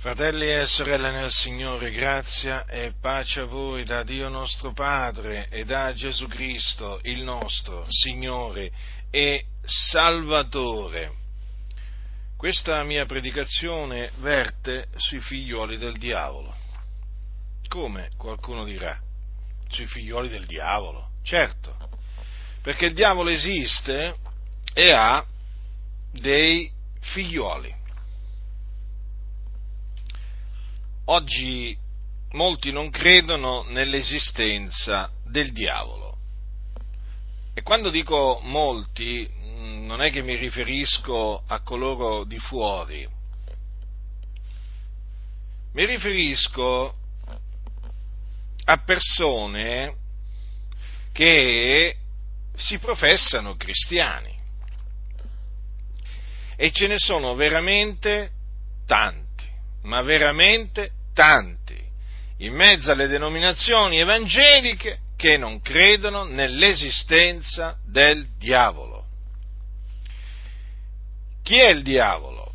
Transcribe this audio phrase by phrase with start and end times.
[0.00, 5.64] Fratelli e sorelle nel Signore, grazia e pace a voi da Dio nostro Padre e
[5.64, 8.70] da Gesù Cristo, il nostro Signore
[9.10, 11.14] e Salvatore.
[12.36, 16.54] Questa mia predicazione verte sui figlioli del diavolo.
[17.66, 18.96] Come qualcuno dirà?
[19.68, 21.10] Sui figlioli del diavolo?
[21.24, 21.76] Certo,
[22.62, 24.14] perché il diavolo esiste
[24.74, 25.26] e ha
[26.12, 26.70] dei
[27.00, 27.77] figlioli.
[31.10, 31.74] Oggi
[32.32, 36.18] molti non credono nell'esistenza del diavolo.
[37.54, 43.08] E quando dico molti, mm, non è che mi riferisco a coloro di fuori,
[45.72, 46.94] mi riferisco
[48.64, 49.96] a persone
[51.12, 51.96] che
[52.54, 54.36] si professano cristiani.
[56.54, 58.30] E ce ne sono veramente
[58.84, 59.48] tanti,
[59.84, 61.76] ma veramente tanti
[62.36, 69.04] in mezzo alle denominazioni evangeliche che non credono nell'esistenza del diavolo.
[71.42, 72.52] Chi è il diavolo?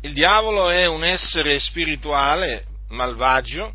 [0.00, 3.74] Il diavolo è un essere spirituale malvagio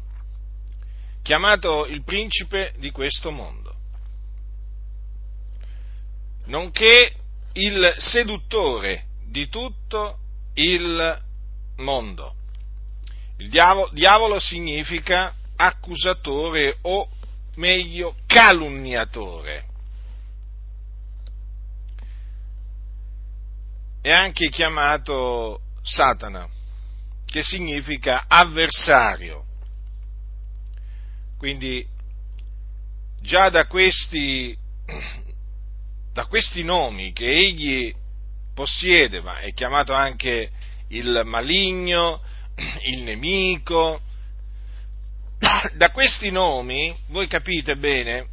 [1.21, 3.75] chiamato il principe di questo mondo,
[6.45, 7.13] nonché
[7.53, 10.17] il seduttore di tutto
[10.55, 11.21] il
[11.75, 12.37] mondo.
[13.39, 17.09] Il diavolo, diavolo significa accusatore o
[17.55, 19.65] meglio calunniatore.
[24.01, 26.47] È anche chiamato Satana,
[27.25, 29.45] che significa avversario.
[31.37, 31.85] Quindi
[33.21, 34.57] già da questi,
[36.11, 37.93] da questi nomi che egli
[38.53, 40.51] possiede, ma è chiamato anche
[40.89, 42.21] il maligno,
[42.83, 44.01] il nemico.
[45.75, 48.27] Da questi nomi voi capite bene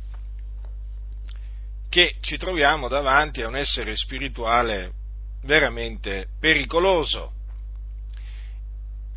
[1.89, 4.93] che ci troviamo davanti a un essere spirituale
[5.43, 7.33] veramente pericoloso.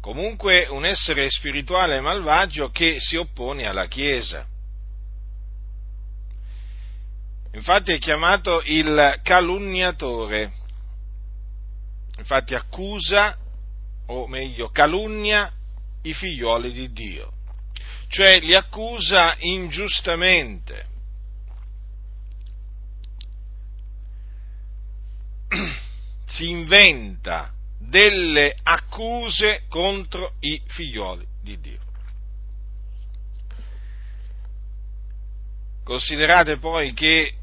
[0.02, 4.46] Comunque un essere spirituale malvagio che si oppone alla Chiesa.
[7.52, 10.52] Infatti è chiamato il calunniatore.
[12.18, 13.36] Infatti accusa
[14.10, 15.52] o meglio calunnia
[16.04, 17.34] i figlioli di Dio,
[18.08, 20.88] cioè li accusa ingiustamente.
[26.30, 31.80] Si inventa delle accuse contro i figlioli di Dio.
[35.84, 37.34] Considerate poi che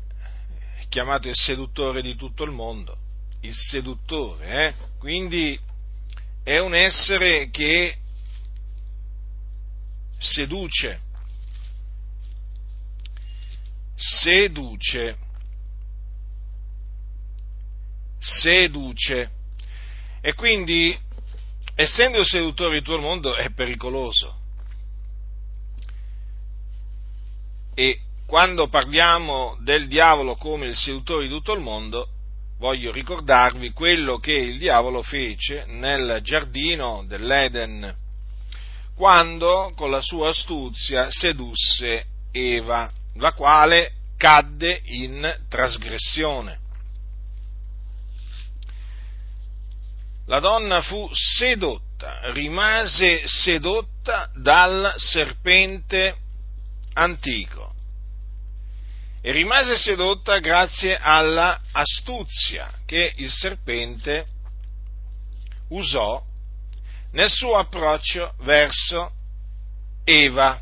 [0.78, 2.96] è chiamato il seduttore di tutto il mondo,
[3.40, 4.74] il seduttore, eh?
[4.98, 5.58] quindi
[6.46, 7.96] è un essere che
[10.16, 11.00] seduce,
[13.96, 15.18] seduce,
[18.20, 19.30] seduce.
[20.20, 20.96] E quindi,
[21.74, 24.38] essendo il seduttore di il mondo, è pericoloso.
[27.74, 32.08] E quando parliamo del diavolo come il seduttore di tutto il mondo,
[32.58, 37.94] voglio ricordarvi quello che il diavolo fece nel giardino dell'Eden,
[38.94, 46.64] quando con la sua astuzia sedusse Eva, la quale cadde in trasgressione.
[50.26, 56.16] La donna fu sedotta, rimase sedotta dal serpente
[56.94, 57.75] antico
[59.26, 64.24] e rimase sedotta grazie alla astuzia che il serpente
[65.70, 66.24] usò
[67.10, 69.10] nel suo approccio verso
[70.04, 70.60] Eva.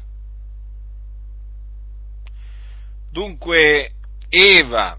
[3.11, 3.91] Dunque
[4.31, 4.99] Eva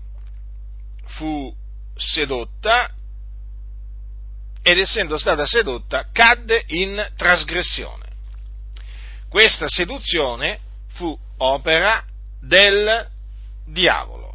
[1.06, 1.52] fu
[1.96, 2.94] sedotta
[4.62, 8.10] ed essendo stata sedotta cadde in trasgressione.
[9.28, 10.60] Questa seduzione
[10.90, 12.06] fu opera
[12.40, 13.14] del
[13.66, 14.34] diavolo.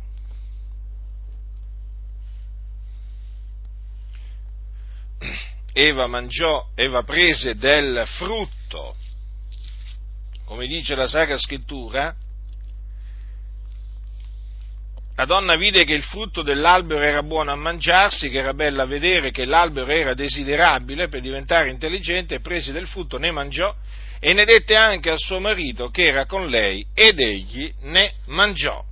[5.72, 8.96] Eva mangiò, Eva prese del frutto,
[10.44, 12.14] come dice la Sacra Scrittura,
[15.14, 18.86] la donna vide che il frutto dell'albero era buono a mangiarsi, che era bello a
[18.86, 23.74] vedere, che l'albero era desiderabile per diventare intelligente, prese del frutto, ne mangiò
[24.18, 28.82] e ne dette anche al suo marito che era con lei ed egli ne mangiò.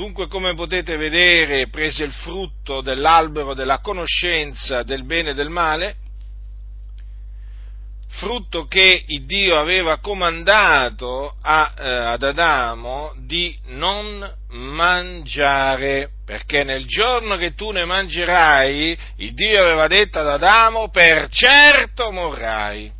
[0.00, 5.96] Dunque, come potete vedere, prese il frutto dell'albero della conoscenza del bene e del male,
[8.08, 17.36] frutto che Dio aveva comandato a, eh, ad Adamo di non mangiare, perché nel giorno
[17.36, 22.90] che tu ne mangerai, Dio aveva detto ad Adamo, per certo morrai.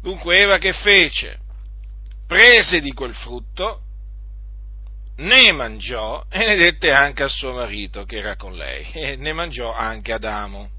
[0.00, 1.40] Dunque Eva che fece?
[2.26, 3.82] Prese di quel frutto,
[5.18, 9.32] ne mangiò e ne dette anche a suo marito che era con lei, e ne
[9.32, 10.70] mangiò anche Adamo.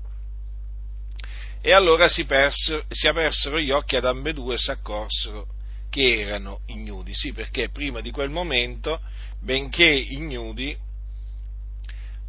[1.61, 5.47] E allora si, persero, si apersero gli occhi ad ambedue e si accorsero
[5.89, 7.13] che erano ignudi.
[7.13, 9.01] Sì, perché prima di quel momento,
[9.41, 10.77] benché ignudi,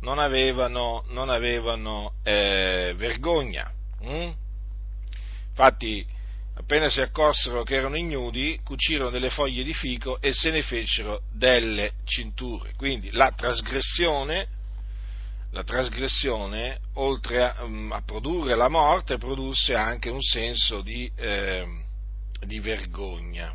[0.01, 3.71] non avevano, non avevano eh, vergogna.
[4.05, 4.31] Mm?
[5.51, 6.05] Infatti,
[6.55, 11.23] appena si accorsero che erano ignudi, cucirono delle foglie di fico e se ne fecero
[11.33, 12.73] delle cinture.
[12.77, 14.59] Quindi la trasgressione
[15.53, 21.67] la trasgressione, oltre a, mm, a, produrre la morte, produsse anche un senso di, eh,
[22.47, 23.53] di vergogna.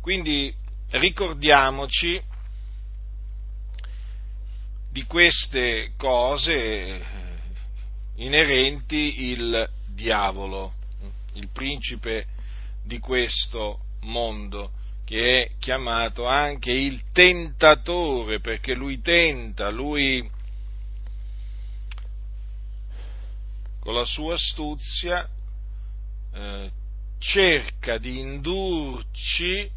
[0.00, 0.54] Quindi
[0.90, 2.20] ricordiamoci
[4.90, 7.23] di queste cose
[8.16, 10.74] inerenti il diavolo,
[11.34, 12.26] il principe
[12.82, 14.70] di questo mondo
[15.04, 20.28] che è chiamato anche il tentatore, perché lui tenta, lui
[23.80, 25.28] con la sua astuzia
[26.32, 26.70] eh,
[27.18, 29.70] cerca di indurci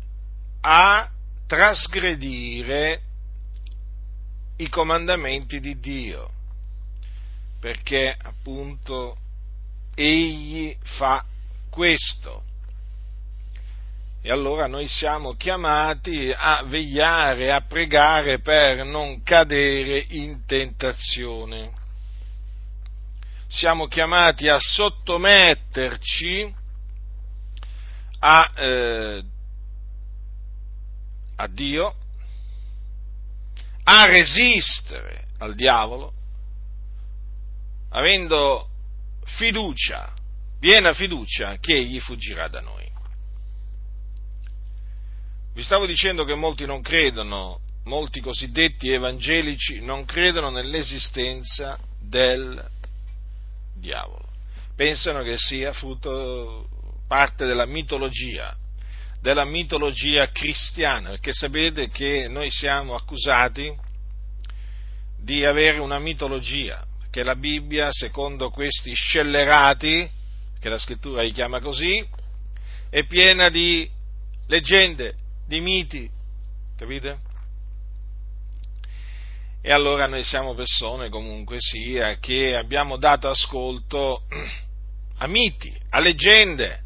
[0.62, 1.12] a
[1.46, 3.02] trasgredire
[4.58, 6.32] i comandamenti di Dio,
[7.60, 9.18] perché appunto
[9.96, 11.24] egli fa
[11.70, 12.44] questo
[14.28, 21.72] e allora noi siamo chiamati a vegliare, a pregare per non cadere in tentazione.
[23.48, 26.54] Siamo chiamati a sottometterci
[28.20, 29.24] a, eh,
[31.38, 31.96] a Dio,
[33.84, 36.12] a resistere al diavolo,
[37.90, 38.68] avendo
[39.26, 40.14] fiducia,
[40.60, 42.86] piena fiducia che egli fuggirà da noi.
[45.54, 52.64] Vi stavo dicendo che molti non credono, molti cosiddetti evangelici non credono nell'esistenza del
[53.74, 54.30] diavolo.
[54.76, 56.68] Pensano che sia frutto
[57.08, 58.56] parte della mitologia,
[59.20, 63.76] della mitologia cristiana, perché sapete che noi siamo accusati
[65.20, 66.86] di avere una mitologia,
[67.18, 70.08] che la Bibbia, secondo questi scellerati,
[70.60, 72.08] che la scrittura li chiama così,
[72.92, 73.90] è piena di
[74.46, 75.16] leggende,
[75.48, 76.08] di miti,
[76.78, 77.18] capite?
[79.64, 84.22] E allora noi siamo persone comunque sia che abbiamo dato ascolto
[85.18, 86.84] a miti, a leggende,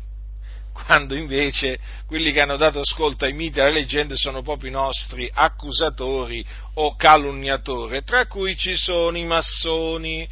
[0.72, 4.74] quando invece quelli che hanno dato ascolto ai miti e alle leggende sono proprio i
[4.74, 6.46] nostri accusatori
[6.76, 10.28] o calunniatori, tra cui ci sono i massoni.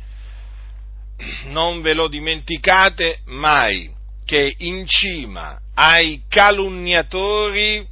[1.46, 3.94] Non ve lo dimenticate mai
[4.24, 7.86] che in cima ai calunniatori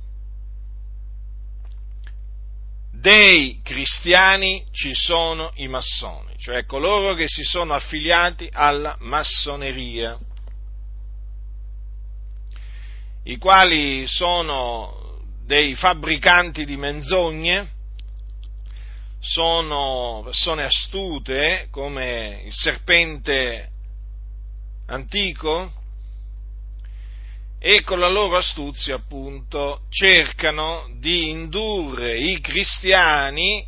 [2.91, 10.17] dei cristiani ci sono i massoni, cioè coloro che si sono affiliati alla massoneria,
[13.27, 17.69] i quali sono dei fabbricanti di menzogne,
[19.19, 23.69] sono persone astute come il serpente
[24.85, 25.71] antico,
[27.59, 33.65] e con la loro astuzia appunto cercano di indurre i cristiani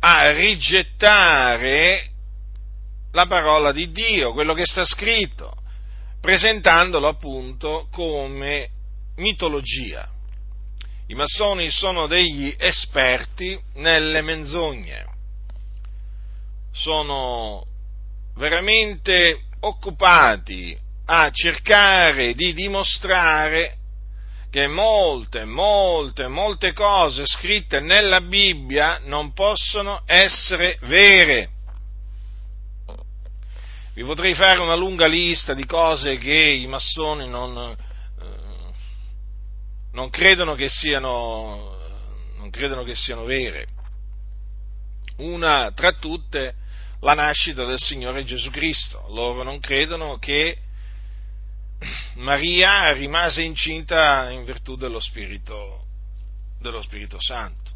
[0.00, 2.10] a rigettare
[3.10, 5.55] la parola di Dio, quello che sta scritto,
[6.26, 8.68] presentandolo appunto come
[9.18, 10.08] mitologia.
[11.06, 15.06] I massoni sono degli esperti nelle menzogne,
[16.72, 17.64] sono
[18.34, 23.76] veramente occupati a cercare di dimostrare
[24.50, 31.50] che molte, molte, molte cose scritte nella Bibbia non possono essere vere.
[33.96, 38.72] Vi potrei fare una lunga lista di cose che i massoni non, eh,
[39.92, 41.78] non, credono, che siano,
[42.36, 43.66] non credono che siano vere.
[45.16, 46.56] Una tra tutte
[47.00, 49.06] la nascita del Signore Gesù Cristo.
[49.08, 50.58] Loro non credono che
[52.16, 55.86] Maria rimase incinta in virtù dello Spirito,
[56.60, 57.70] dello Spirito Santo.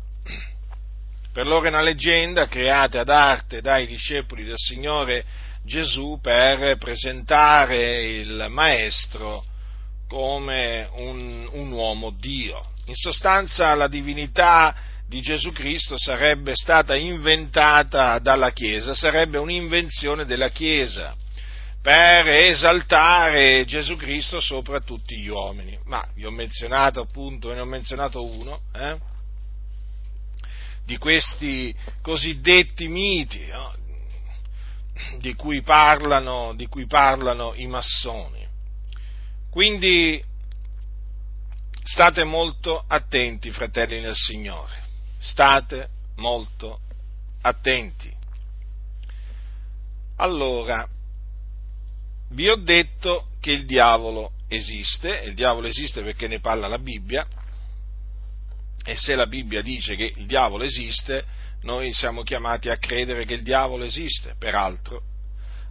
[1.33, 8.09] per loro è una leggenda creata ad arte dai discepoli del Signore Gesù per presentare
[8.19, 9.45] il Maestro
[10.09, 12.63] come un, un uomo Dio.
[12.87, 14.75] In sostanza la divinità
[15.07, 21.15] di Gesù Cristo sarebbe stata inventata dalla Chiesa, sarebbe un'invenzione della Chiesa
[21.83, 25.79] per esaltare Gesù Cristo sopra tutti gli uomini.
[25.85, 28.99] Ma vi ho menzionato appunto, ne ho menzionato uno, eh?
[30.85, 33.73] di questi cosiddetti miti no?
[35.19, 38.47] Di, cui parlano, di cui parlano i massoni.
[39.51, 40.23] Quindi
[41.83, 44.83] state molto attenti, fratelli nel Signore,
[45.19, 46.81] state molto
[47.43, 48.13] attenti.
[50.17, 50.87] Allora,
[52.31, 57.27] vi ho detto che il diavolo esiste, il diavolo esiste perché ne parla la Bibbia,
[58.85, 61.25] e se la Bibbia dice che il diavolo esiste,
[61.63, 64.35] noi siamo chiamati a credere che il diavolo esiste.
[64.39, 65.03] Peraltro,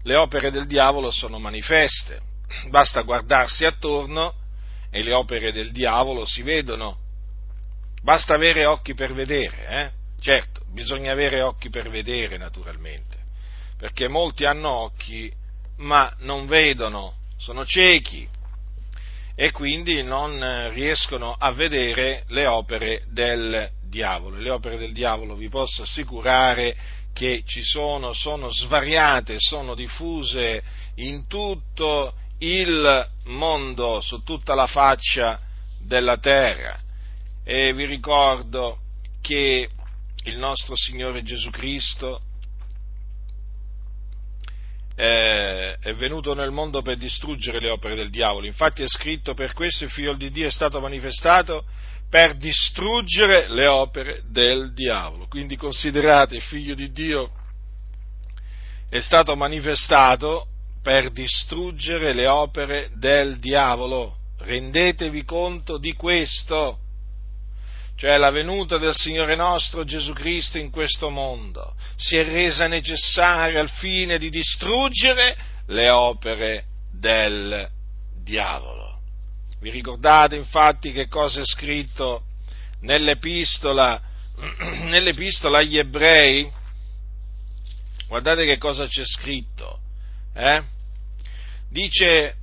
[0.03, 2.21] le opere del diavolo sono manifeste,
[2.69, 4.33] basta guardarsi attorno
[4.91, 6.97] e le opere del diavolo si vedono.
[8.01, 9.91] Basta avere occhi per vedere, eh?
[10.21, 13.17] Certo, bisogna avere occhi per vedere, naturalmente,
[13.77, 15.31] perché molti hanno occhi
[15.77, 18.27] ma non vedono, sono ciechi
[19.35, 24.37] e quindi non riescono a vedere le opere del diavolo.
[24.37, 26.75] Le opere del diavolo vi posso assicurare
[27.13, 30.63] che ci sono, sono svariate, sono diffuse
[30.95, 35.39] in tutto il mondo, su tutta la faccia
[35.79, 36.79] della terra.
[37.43, 38.79] E vi ricordo
[39.21, 39.69] che
[40.23, 42.21] il nostro Signore Gesù Cristo
[44.95, 48.45] eh, è venuto nel mondo per distruggere le opere del diavolo.
[48.45, 51.63] Infatti è scritto per questo il figlio di Dio è stato manifestato
[52.09, 55.27] per distruggere le opere del diavolo.
[55.27, 57.31] Quindi considerate il figlio di Dio
[58.89, 60.47] è stato manifestato
[60.81, 64.17] per distruggere le opere del diavolo.
[64.39, 66.79] Rendetevi conto di questo
[67.99, 73.59] cioè la venuta del Signore nostro Gesù Cristo in questo mondo, si è resa necessaria
[73.59, 75.35] al fine di distruggere
[75.65, 76.63] le opere
[76.93, 77.69] del
[78.23, 78.88] diavolo.
[79.59, 82.23] Vi ricordate infatti che cosa è scritto
[82.81, 84.01] nell'epistola,
[84.87, 86.49] nell'epistola agli ebrei?
[88.07, 89.81] Guardate che cosa c'è scritto.
[90.33, 90.63] Eh?
[91.67, 92.35] Dice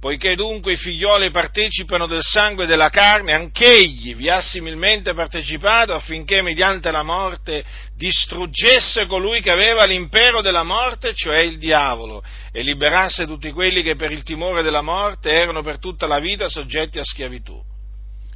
[0.00, 5.92] Poiché dunque i figlioli partecipano del sangue e della carne, anch'egli vi ha similmente partecipato
[5.92, 7.62] affinché mediante la morte
[7.96, 13.94] distruggesse colui che aveva l'impero della morte, cioè il diavolo, e liberasse tutti quelli che
[13.94, 17.62] per il timore della morte erano per tutta la vita soggetti a schiavitù.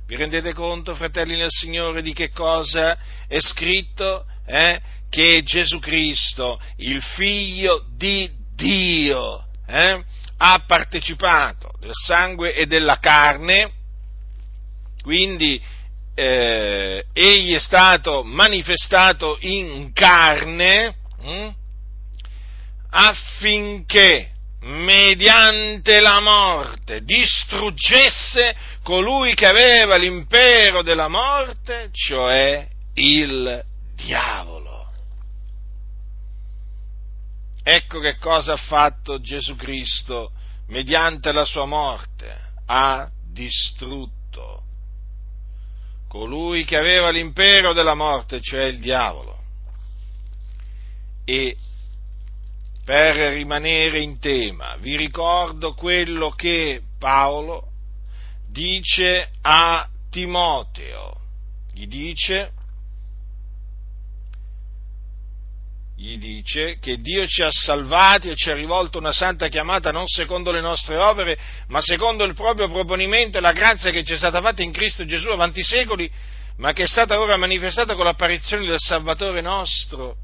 [0.06, 4.26] Vi rendete conto, fratelli nel Signore, di che cosa è scritto?
[4.46, 4.78] Eh?
[5.08, 10.04] Che Gesù Cristo, il figlio di Dio, eh?
[10.38, 13.72] Ha partecipato del sangue e della carne,
[15.02, 15.60] quindi
[16.14, 21.54] eh, egli è stato manifestato in carne hm,
[22.90, 33.62] affinché mediante la morte distruggesse colui che aveva l'impero della morte, cioè il
[33.94, 34.63] diavolo.
[37.66, 40.32] Ecco che cosa ha fatto Gesù Cristo
[40.66, 42.52] mediante la sua morte.
[42.66, 44.62] Ha distrutto
[46.06, 49.38] colui che aveva l'impero della morte, cioè il diavolo.
[51.24, 51.56] E
[52.84, 57.70] per rimanere in tema, vi ricordo quello che Paolo
[58.46, 61.18] dice a Timoteo.
[61.72, 62.52] Gli dice
[66.04, 70.06] gli dice che Dio ci ha salvati e ci ha rivolto una santa chiamata non
[70.06, 74.16] secondo le nostre opere, ma secondo il proprio proponimento e la grazia che ci è
[74.18, 76.10] stata fatta in Cristo Gesù avanti i secoli,
[76.58, 80.16] ma che è stata ora manifestata con l'apparizione del Salvatore nostro,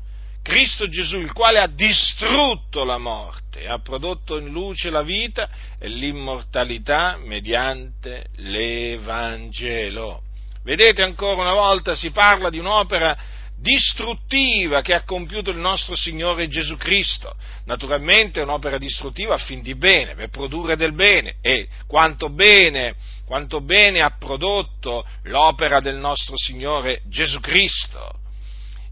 [0.43, 5.89] Cristo Gesù, il quale ha distrutto la morte ha prodotto in luce la vita e
[5.89, 10.23] l'immortalità mediante l'Evangelo.
[10.63, 13.17] Vedete ancora una volta si parla di un'opera
[13.61, 17.35] distruttiva che ha compiuto il nostro Signore Gesù Cristo.
[17.67, 22.95] Naturalmente è un'opera distruttiva a fin di bene, per produrre del bene e quanto bene,
[23.27, 28.19] quanto bene ha prodotto l'opera del nostro Signore Gesù Cristo.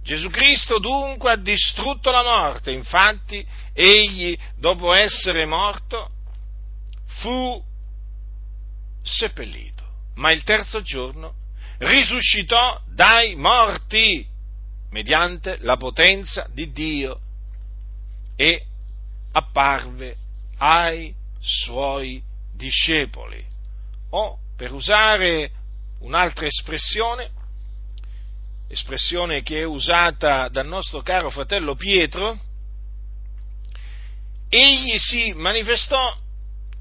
[0.03, 3.45] Gesù Cristo dunque ha distrutto la morte, infatti
[3.75, 6.11] egli dopo essere morto
[7.21, 7.63] fu
[9.03, 9.85] seppellito,
[10.15, 11.35] ma il terzo giorno
[11.79, 14.27] risuscitò dai morti
[14.91, 17.21] mediante la potenza di Dio
[18.37, 18.65] e
[19.33, 20.17] apparve
[20.59, 22.23] ai suoi
[22.55, 23.45] discepoli.
[24.11, 25.51] O, per usare
[26.01, 27.31] un'altra espressione,
[28.69, 32.39] espressione che è usata dal nostro caro fratello Pietro,
[34.49, 36.17] egli si manifestò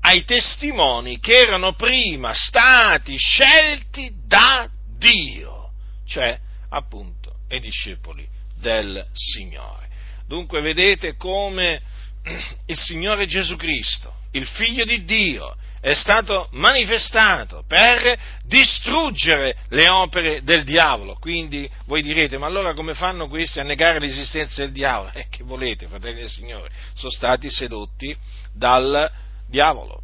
[0.01, 5.71] ai testimoni che erano prima stati scelti da Dio,
[6.05, 7.16] cioè appunto
[7.49, 8.27] ai discepoli
[8.59, 9.87] del Signore.
[10.27, 11.81] Dunque vedete come
[12.65, 20.43] il Signore Gesù Cristo, il Figlio di Dio, è stato manifestato per distruggere le opere
[20.43, 21.15] del diavolo.
[21.15, 25.11] Quindi voi direte, ma allora come fanno questi a negare l'esistenza del diavolo?
[25.13, 26.69] Eh, che volete, fratelli del Signore?
[26.93, 28.15] Sono stati sedotti
[28.53, 29.09] dal
[29.47, 30.01] diavolo.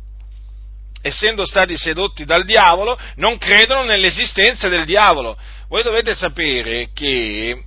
[1.02, 5.38] Essendo stati sedotti dal diavolo, non credono nell'esistenza del diavolo.
[5.74, 7.64] Voi dovete sapere che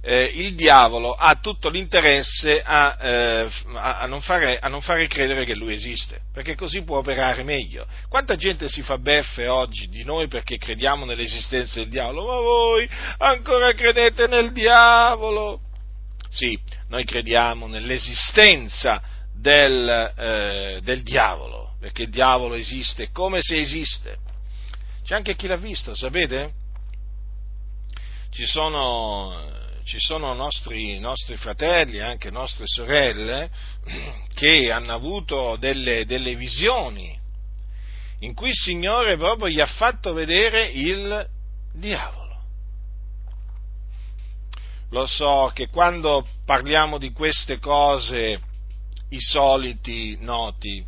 [0.00, 5.44] eh, il diavolo ha tutto l'interesse a, eh, a, non fare, a, non fare, credere
[5.44, 7.86] che lui esiste, perché così può operare meglio.
[8.08, 12.26] Quanta gente si fa beffe oggi di noi perché crediamo nell'esistenza del diavolo?
[12.28, 12.88] Ma voi
[13.18, 15.60] ancora credete nel diavolo?
[16.30, 19.02] Sì, noi crediamo nell'esistenza
[19.34, 24.16] del, eh, del diavolo, perché il diavolo esiste come se esiste.
[25.04, 26.59] C'è anche chi l'ha visto, sapete?
[28.30, 33.50] Ci sono ci sono nostri, nostri fratelli, anche nostre sorelle,
[34.34, 37.18] che hanno avuto delle, delle visioni
[38.20, 41.28] in cui il Signore proprio gli ha fatto vedere il
[41.72, 42.28] diavolo.
[44.90, 48.40] Lo so che quando parliamo di queste cose,
[49.10, 50.84] i soliti noti,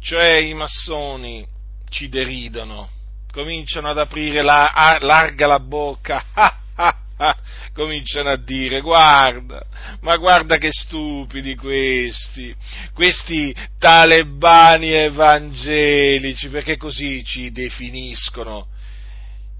[0.00, 1.46] cioè i massoni,
[1.88, 2.88] ci deridono,
[3.34, 6.24] cominciano ad aprire la, larga la bocca,
[7.74, 9.66] cominciano a dire, guarda,
[10.02, 12.54] ma guarda che stupidi questi,
[12.92, 18.68] questi talebani evangelici, perché così ci definiscono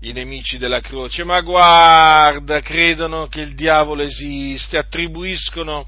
[0.02, 5.84] i nemici della croce, ma guarda, credono che il diavolo esiste, attribuiscono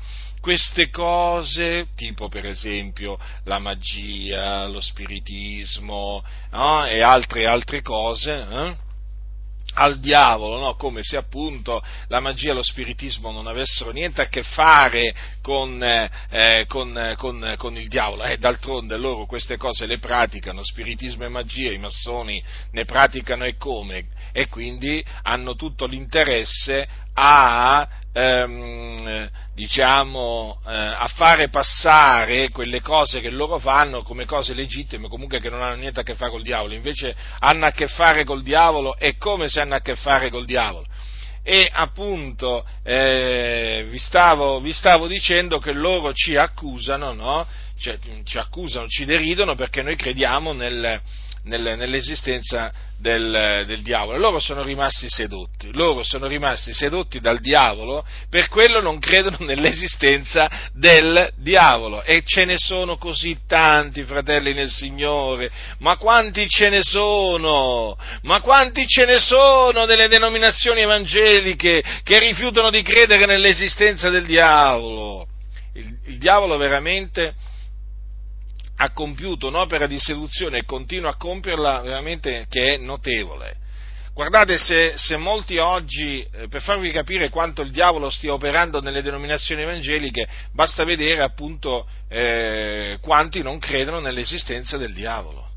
[0.47, 6.87] queste cose, tipo per esempio la magia, lo spiritismo no?
[6.87, 8.77] e altre, altre cose, eh?
[9.75, 10.77] al diavolo, no?
[10.77, 15.83] come se appunto la magia e lo spiritismo non avessero niente a che fare con,
[15.83, 18.23] eh, con, con, con il diavolo.
[18.23, 23.57] Eh, d'altronde loro queste cose le praticano, spiritismo e magia, i massoni ne praticano e
[23.57, 33.21] come, e quindi hanno tutto l'interesse a ehm, diciamo, eh, a fare passare quelle cose
[33.21, 36.43] che loro fanno come cose legittime, comunque che non hanno niente a che fare col
[36.43, 40.31] diavolo, invece hanno a che fare col diavolo e come se hanno a che fare
[40.31, 40.87] col diavolo.
[41.43, 47.47] E appunto eh, vi, stavo, vi, stavo, dicendo che loro ci accusano, no?
[47.79, 51.01] cioè, ci accusano, ci deridono perché noi crediamo nel,
[51.47, 54.19] nell'esistenza del, del, diavolo.
[54.19, 60.51] Loro sono rimasti sedotti, loro sono rimasti sedotti dal diavolo, per quello non credono nell'esistenza
[60.73, 62.03] del diavolo.
[62.03, 67.97] E ce ne sono così tanti, fratelli nel Signore, ma quanti ce ne sono?
[68.23, 75.27] Ma quanti ce ne sono delle denominazioni evangeliche che rifiutano di credere nell'esistenza del diavolo?
[75.75, 77.35] Il, il diavolo veramente
[78.77, 83.65] ha compiuto un'opera di seduzione e continua a compierla veramente che è notevole.
[84.13, 89.03] Guardate, se, se molti oggi, eh, per farvi capire quanto il diavolo stia operando nelle
[89.03, 95.51] denominazioni evangeliche, basta vedere appunto eh, quanti non credono nell'esistenza del diavolo.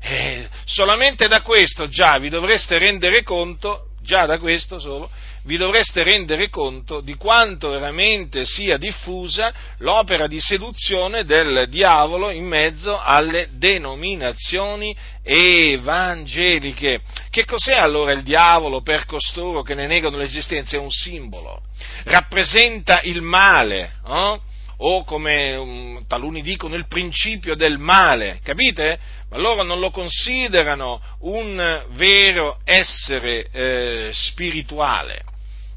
[0.00, 5.10] Eh, solamente da questo già vi dovreste rendere conto, già da questo solo,
[5.44, 12.44] vi dovreste rendere conto di quanto veramente sia diffusa l'opera di seduzione del diavolo in
[12.46, 17.00] mezzo alle denominazioni evangeliche.
[17.30, 20.76] Che cos'è allora il diavolo per costoro che ne negano l'esistenza?
[20.76, 21.62] È un simbolo,
[22.04, 23.92] rappresenta il male.
[24.06, 24.40] Eh?
[24.82, 28.98] O come um, taluni dicono il principio del male, capite?
[29.30, 35.22] Ma loro non lo considerano un vero essere eh, spirituale.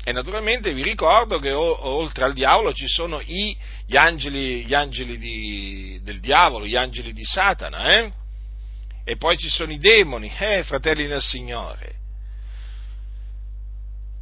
[0.06, 4.74] E naturalmente vi ricordo che o, oltre al diavolo ci sono i, gli angeli, gli
[4.74, 8.12] angeli di, del diavolo, gli angeli di Satana, eh?
[9.06, 12.03] E poi ci sono i demoni, eh, fratelli del Signore.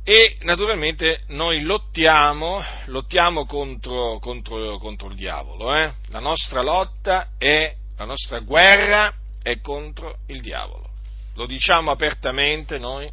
[0.03, 5.93] E naturalmente noi lottiamo, lottiamo contro, contro, contro il diavolo, eh?
[6.07, 10.89] La nostra lotta è, la nostra guerra è contro il diavolo.
[11.35, 13.09] Lo diciamo apertamente noi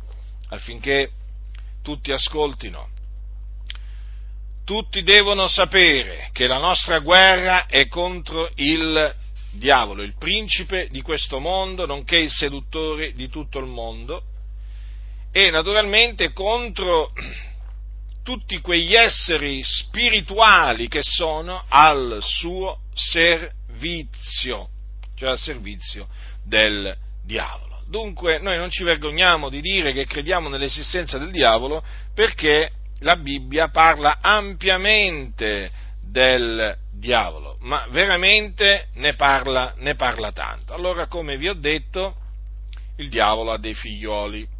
[0.49, 1.11] affinché
[1.83, 2.89] tutti ascoltino.
[4.65, 9.15] Tutti devono sapere che la nostra guerra è contro il
[9.51, 14.23] diavolo, il principe di questo mondo, nonché il seduttore di tutto il mondo,
[15.33, 17.13] e naturalmente contro
[18.23, 24.69] tutti quegli esseri spirituali che sono al suo servizio,
[25.15, 26.09] cioè al servizio
[26.45, 27.83] del diavolo.
[27.87, 31.83] Dunque noi non ci vergogniamo di dire che crediamo nell'esistenza del diavolo
[32.15, 35.71] perché la Bibbia parla ampiamente
[36.03, 40.75] del diavolo, ma veramente ne parla, ne parla tanto.
[40.75, 42.17] Allora, come vi ho detto,
[42.97, 44.57] il diavolo ha dei figlioli.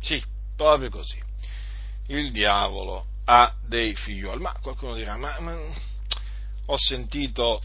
[0.00, 0.22] Sì,
[0.56, 1.18] proprio così.
[2.08, 4.40] Il diavolo ha dei figlioli.
[4.40, 5.56] Ma qualcuno dirà, ma, ma
[6.66, 7.60] ho sentito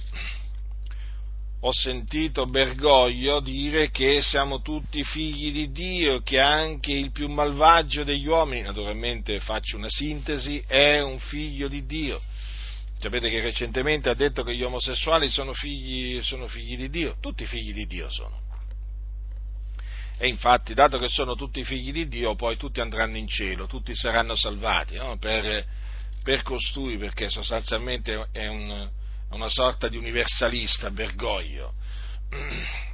[1.65, 8.03] ho sentito Bergoglio dire che siamo tutti figli di Dio, che anche il più malvagio
[8.03, 12.21] degli uomini, naturalmente faccio una sintesi, è un figlio di Dio.
[12.99, 17.45] Sapete che recentemente ha detto che gli omosessuali sono figli, sono figli di Dio, tutti
[17.45, 18.42] figli di Dio sono.
[20.23, 23.93] E infatti, dato che sono tutti figli di Dio, poi tutti andranno in cielo, tutti
[23.93, 25.17] saranno salvati no?
[25.17, 25.65] per,
[26.23, 28.89] per costui, perché sostanzialmente è un,
[29.31, 31.73] una sorta di universalista, Bergoglio.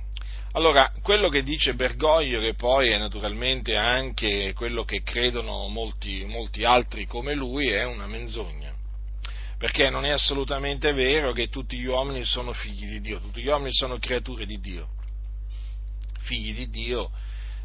[0.53, 6.63] Allora, quello che dice Bergoglio, che poi è naturalmente anche quello che credono molti, molti
[6.63, 8.73] altri come lui, è una menzogna.
[9.59, 13.47] Perché non è assolutamente vero che tutti gli uomini sono figli di Dio, tutti gli
[13.47, 14.97] uomini sono creature di Dio.
[16.29, 17.09] Figli di Dio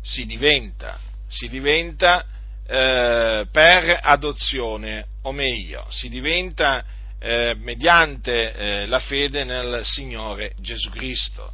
[0.00, 0.98] si diventa,
[1.28, 2.24] si diventa
[2.66, 6.82] eh, per adozione, o meglio, si diventa
[7.18, 11.52] eh, mediante eh, la fede nel Signore Gesù Cristo.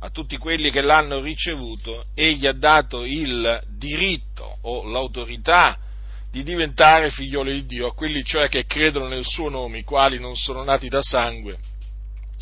[0.00, 5.78] A tutti quelli che l'hanno ricevuto, egli ha dato il diritto o l'autorità
[6.30, 10.18] di diventare figlioli di Dio, a quelli cioè che credono nel suo nome, i quali
[10.18, 11.56] non sono nati da sangue,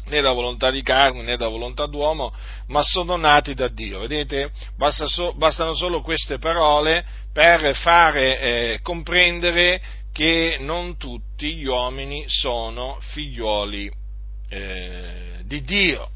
[0.09, 2.33] né da volontà di carne, né da volontà d'uomo,
[2.68, 4.01] ma sono nati da Dio.
[4.01, 9.81] Vedete, Basta so, bastano solo queste parole per fare eh, comprendere
[10.12, 13.90] che non tutti gli uomini sono figlioli
[14.49, 16.11] eh, di Dio.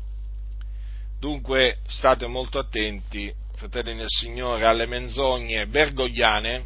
[1.21, 6.65] Dunque state molto attenti, fratelli nel Signore, alle menzogne bergogliane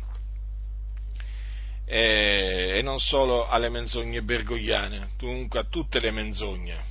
[1.87, 6.83] eh, e non solo alle menzogne bergogliane, dunque a tutte le menzogne,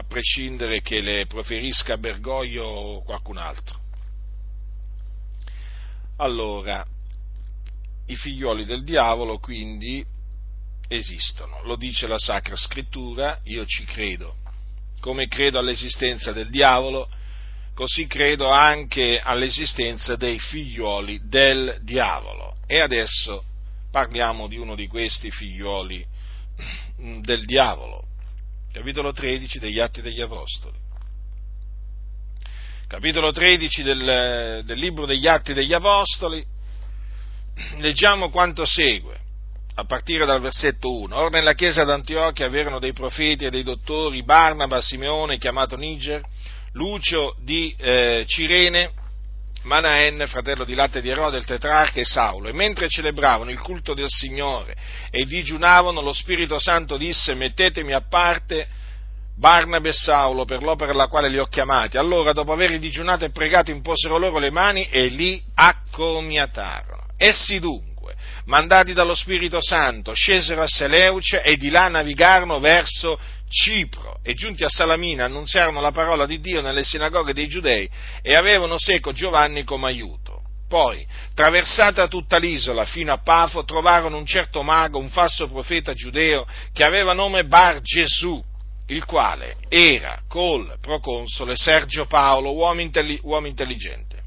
[0.00, 3.78] a prescindere che le proferisca Bergoglio o qualcun altro.
[6.16, 6.84] Allora,
[8.06, 10.04] i figlioli del diavolo quindi
[10.88, 14.36] esistono, lo dice la Sacra Scrittura, io ci credo.
[15.00, 17.08] Come credo all'esistenza del diavolo,
[17.74, 22.56] così credo anche all'esistenza dei figlioli del diavolo.
[22.66, 23.44] E adesso
[23.90, 26.04] parliamo di uno di questi figlioli
[26.96, 28.09] del diavolo.
[28.72, 30.78] Capitolo 13 degli Atti degli Apostoli.
[32.86, 36.44] Capitolo 13 del, del libro degli Atti degli Apostoli
[37.78, 39.18] leggiamo quanto segue,
[39.74, 41.16] a partire dal versetto 1.
[41.16, 46.22] Ora nella chiesa d'Antiochia avevano dei profeti e dei dottori, Barnaba, Simeone, chiamato Niger,
[46.72, 48.92] Lucio di eh, Cirene,
[49.62, 53.92] Manaen, fratello di latte di Erode, il tetrarca e Saulo, e mentre celebravano il culto
[53.92, 54.74] del Signore
[55.10, 58.66] e digiunavano, lo Spirito Santo disse, mettetemi a parte
[59.36, 61.98] Barnabe e Saulo per l'opera alla quale li ho chiamati.
[61.98, 67.08] Allora, dopo aver digiunato e pregato, imposero loro le mani e li accomiatarono.
[67.18, 73.18] Essi dunque, mandati dallo Spirito Santo, scesero a Seleuce e di là navigarono verso
[73.50, 77.90] Cipro e giunti a Salamina annunziarono la parola di Dio nelle sinagoghe dei giudei
[78.22, 80.42] e avevano seco Giovanni come aiuto.
[80.68, 86.46] Poi, traversata tutta l'isola fino a Pafo, trovarono un certo mago, un falso profeta giudeo,
[86.72, 88.40] che aveva nome Bar Gesù,
[88.86, 94.20] il quale era col proconsole Sergio Paolo, uomo, intelli- uomo intelligente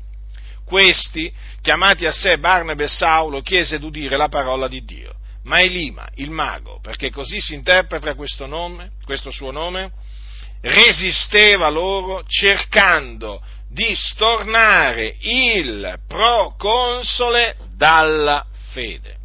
[0.66, 1.32] questi,
[1.62, 5.14] chiamati a sé Barnabe e Saulo, chiese d'udire la parola di Dio.
[5.44, 9.92] Ma Elima, il mago, perché così si interpreta questo nome, questo suo nome,
[10.62, 19.18] resisteva loro cercando di stornare il proconsole dalla fede.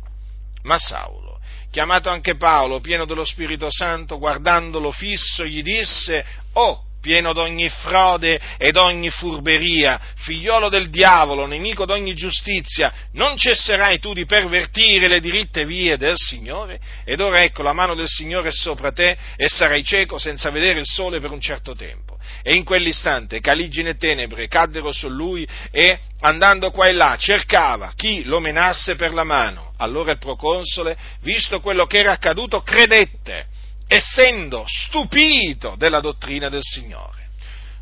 [0.62, 1.38] Ma Saulo,
[1.70, 8.40] chiamato anche Paolo, pieno dello Spirito Santo, guardandolo fisso, gli disse, Oh, pieno d'ogni frode
[8.58, 15.20] ed ogni furberia, figliolo del diavolo, nemico d'ogni giustizia, non cesserai tu di pervertire le
[15.20, 16.80] diritte vie del Signore?
[17.04, 20.80] Ed ora ecco la mano del Signore è sopra te e sarai cieco senza vedere
[20.80, 22.18] il sole per un certo tempo.
[22.42, 28.24] E in quell'istante caligine tenebre caddero su lui e, andando qua e là, cercava chi
[28.24, 29.72] lo menasse per la mano.
[29.78, 33.46] Allora il proconsole, visto quello che era accaduto, credette,
[33.88, 37.30] essendo stupito della dottrina del Signore.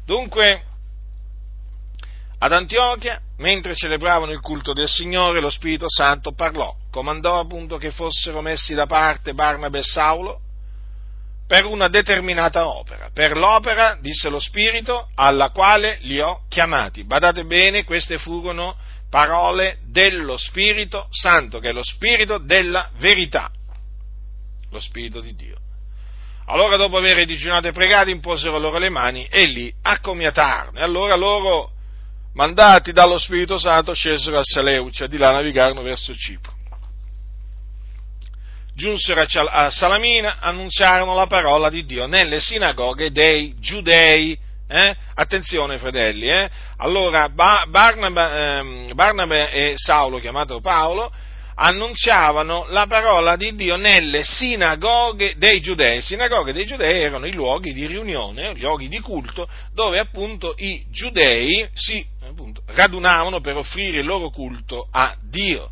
[0.06, 0.62] Dunque,
[2.38, 7.90] ad Antiochia, mentre celebravano il culto del Signore, lo Spirito Santo parlò, comandò appunto che
[7.90, 10.40] fossero messi da parte Barnabé e Saulo
[11.46, 17.04] per una determinata opera, per l'opera, disse lo Spirito, alla quale li ho chiamati.
[17.04, 18.76] Badate bene, queste furono
[19.08, 23.50] parole dello Spirito Santo, che è lo Spirito della verità,
[24.70, 25.58] lo Spirito di Dio.
[26.48, 30.78] Allora, dopo aver digiunato e pregato, imposero loro le mani e li accomiatarono.
[30.78, 31.72] E allora loro
[32.34, 36.54] mandati dallo Spirito Santo, scesero a Seleucia, di là navigarono verso Cipro.
[38.76, 44.38] Giunsero a Salamina, annunziarono la parola di Dio nelle sinagoghe dei giudei.
[44.68, 44.96] Eh?
[45.14, 46.28] Attenzione, fratelli.
[46.28, 46.50] Eh?
[46.76, 51.10] Allora, Barnaba, eh, Barnaba e Saulo, chiamato Paolo,
[51.58, 56.02] annunziavano la parola di Dio nelle sinagoghe dei giudei.
[56.02, 60.84] Sinagoghe dei giudei erano i luoghi di riunione, i luoghi di culto, dove appunto i
[60.90, 65.70] giudei si appunto, radunavano per offrire il loro culto a Dio.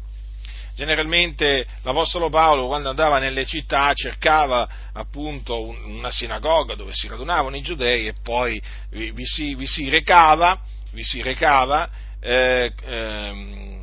[0.74, 7.62] Generalmente l'Apostolo Paolo quando andava nelle città cercava appunto una sinagoga dove si radunavano i
[7.62, 10.58] giudei e poi vi, si, vi si, recava,
[10.90, 11.88] vi si recava
[12.20, 13.82] eh, eh,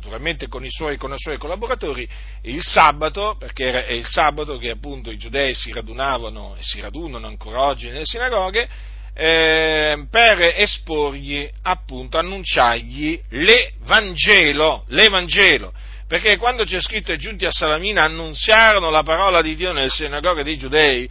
[0.00, 2.08] naturalmente con i, suoi, con i suoi collaboratori,
[2.44, 7.26] il sabato, perché è il sabato che appunto i giudei si radunavano e si radunano
[7.26, 8.66] ancora oggi nelle sinagoghe,
[9.12, 15.72] eh, per esporgli, appunto, annunciargli l'Evangelo, l'Evangelo,
[16.08, 20.42] perché quando c'è scritto e giunti a Salamina annunziarono la parola di Dio nelle sinagoghe
[20.42, 21.08] dei giudei,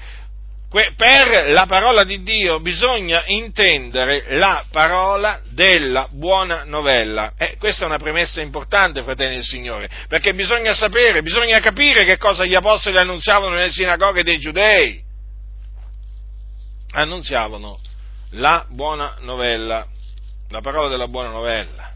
[0.69, 7.34] per la parola di Dio bisogna intendere la parola della buona novella.
[7.38, 12.17] Eh, questa è una premessa importante, fratelli del Signore, perché bisogna sapere, bisogna capire che
[12.17, 15.03] cosa gli apostoli annunziavano nelle sinagoghe dei giudei.
[16.91, 17.79] Annunziavano
[18.32, 19.88] la buona novella,
[20.49, 21.93] la parola della buona novella.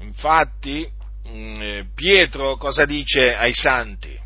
[0.00, 0.90] Infatti,
[1.28, 4.19] mm, eh, Pietro cosa dice ai santi?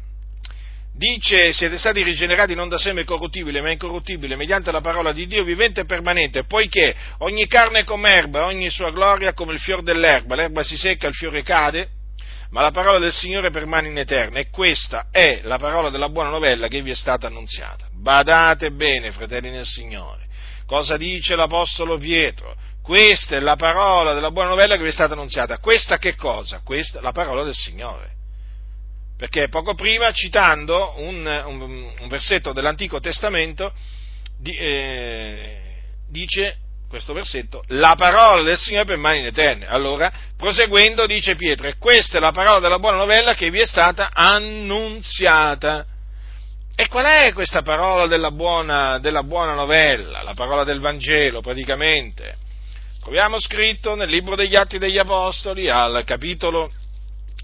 [0.97, 5.43] Dice siete stati rigenerati non da seme corruttibile ma incorruttibile mediante la parola di Dio
[5.43, 9.83] vivente e permanente, poiché ogni carne è come erba, ogni sua gloria come il fior
[9.83, 11.89] dell'erba, l'erba si secca, il fiore cade,
[12.51, 16.31] ma la parola del Signore permane in eterna e questa è la parola della buona
[16.31, 17.89] novella che vi è stata annunziata.
[17.93, 20.27] Badate bene, fratelli nel Signore,
[20.65, 22.55] cosa dice l'Apostolo Pietro?
[22.81, 25.59] Questa è la parola della buona novella che vi è stata annunziata.
[25.59, 26.61] Questa che cosa?
[26.63, 28.23] Questa è la parola del Signore
[29.17, 31.61] perché poco prima, citando un, un,
[32.01, 33.73] un versetto dell'Antico Testamento,
[34.39, 35.59] di, eh,
[36.09, 39.67] dice questo versetto, la parola del Signore permane in eterne.
[39.67, 43.67] Allora, proseguendo, dice Pietro, e questa è la parola della buona novella che vi è
[43.67, 45.87] stata annunziata.
[46.77, 50.23] E qual è questa parola della buona, della buona novella?
[50.23, 52.37] La parola del Vangelo, praticamente.
[53.01, 56.71] Troviamo scritto nel libro degli Atti degli Apostoli, al capitolo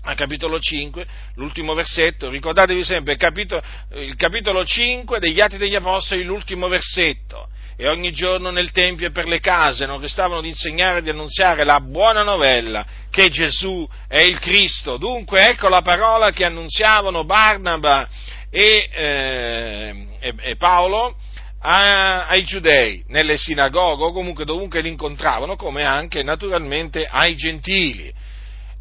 [0.03, 3.63] al capitolo 5, l'ultimo versetto, ricordatevi sempre il capitolo,
[3.95, 9.11] il capitolo 5 degli Atti degli Apostoli, l'ultimo versetto, e ogni giorno nel Tempio e
[9.11, 13.89] per le case non restavano di insegnare e di annunziare la buona novella che Gesù
[14.07, 14.99] è il Cristo.
[14.99, 18.07] Dunque ecco la parola che annunziavano Barnaba
[18.51, 21.17] e, eh, e, e Paolo
[21.63, 28.13] a, ai giudei nelle sinagoghe o comunque dovunque li incontravano, come anche naturalmente ai gentili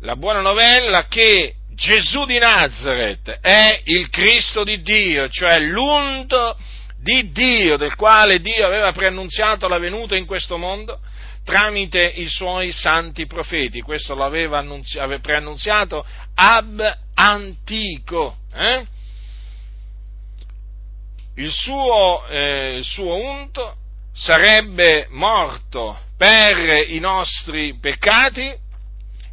[0.01, 6.57] la buona novella che Gesù di Nazareth è il Cristo di Dio, cioè l'unto
[7.01, 10.99] di Dio, del quale Dio aveva preannunziato la venuta in questo mondo
[11.43, 13.81] tramite i suoi santi profeti.
[13.81, 18.37] Questo l'aveva annunzi- preannunziato ab antico.
[18.53, 18.85] Eh?
[21.35, 23.75] Il, suo, eh, il suo unto
[24.13, 28.67] sarebbe morto per i nostri peccati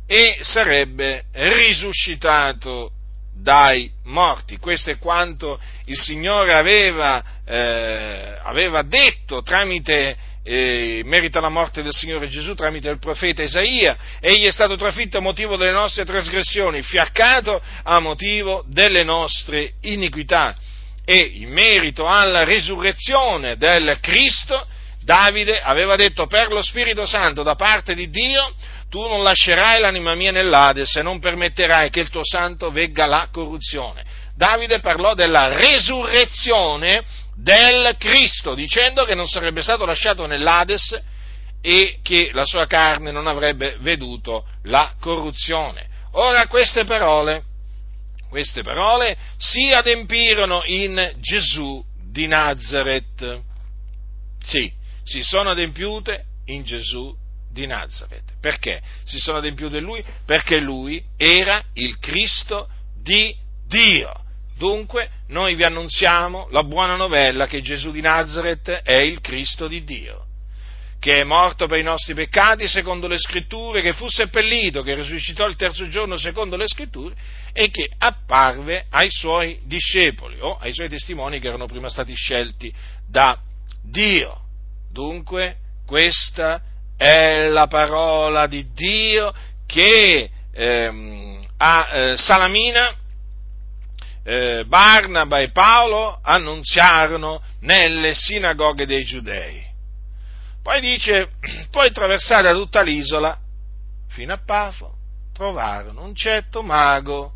[0.06, 2.92] e sarebbe risuscitato
[3.34, 4.56] dai morti.
[4.56, 11.92] Questo è quanto il Signore aveva, eh, aveva detto tramite, eh, merita la morte del
[11.92, 13.96] Signore Gesù tramite il profeta Isaia.
[14.20, 20.56] Egli è stato trafitto a motivo delle nostre trasgressioni, fiaccato a motivo delle nostre iniquità.
[21.04, 24.66] E in merito alla risurrezione del Cristo,
[25.06, 28.52] Davide aveva detto per lo Spirito Santo da parte di Dio,
[28.96, 33.28] tu non lascerai l'anima mia nell'Ades e non permetterai che il tuo santo vegga la
[33.30, 34.02] corruzione.
[34.34, 37.04] Davide parlò della resurrezione
[37.34, 40.98] del Cristo, dicendo che non sarebbe stato lasciato nell'Ades
[41.60, 45.86] e che la sua carne non avrebbe veduto la corruzione.
[46.12, 47.42] Ora queste parole,
[48.30, 53.42] queste parole si adempirono in Gesù di Nazareth.
[54.42, 54.72] Sì,
[55.04, 57.14] si sono adempiute in Gesù
[57.56, 58.34] di Nazareth.
[58.38, 60.04] Perché si sono adempiute in lui?
[60.26, 62.68] Perché lui era il Cristo
[63.02, 63.34] di
[63.66, 64.12] Dio.
[64.58, 69.84] Dunque noi vi annunziamo la buona novella che Gesù di Nazareth è il Cristo di
[69.84, 70.26] Dio,
[70.98, 75.46] che è morto per i nostri peccati secondo le scritture, che fu seppellito, che risuscitò
[75.46, 77.14] il terzo giorno secondo le scritture
[77.52, 82.72] e che apparve ai suoi discepoli o ai suoi testimoni che erano prima stati scelti
[83.06, 83.38] da
[83.82, 84.40] Dio.
[84.90, 86.62] Dunque questa
[86.96, 89.32] è la parola di Dio
[89.66, 92.94] che ehm, a eh, Salamina
[94.22, 99.64] eh, Barnaba e Paolo annunziarono nelle sinagoghe dei giudei.
[100.62, 101.30] Poi dice,
[101.70, 103.38] poi attraversata tutta l'isola,
[104.08, 104.94] fino a Pafo,
[105.32, 107.34] trovarono un certo mago,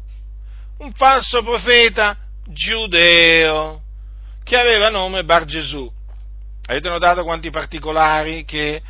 [0.79, 3.83] un falso profeta giudeo,
[4.43, 5.89] che aveva nome Bar Gesù.
[6.67, 8.83] Avete notato quanti particolari che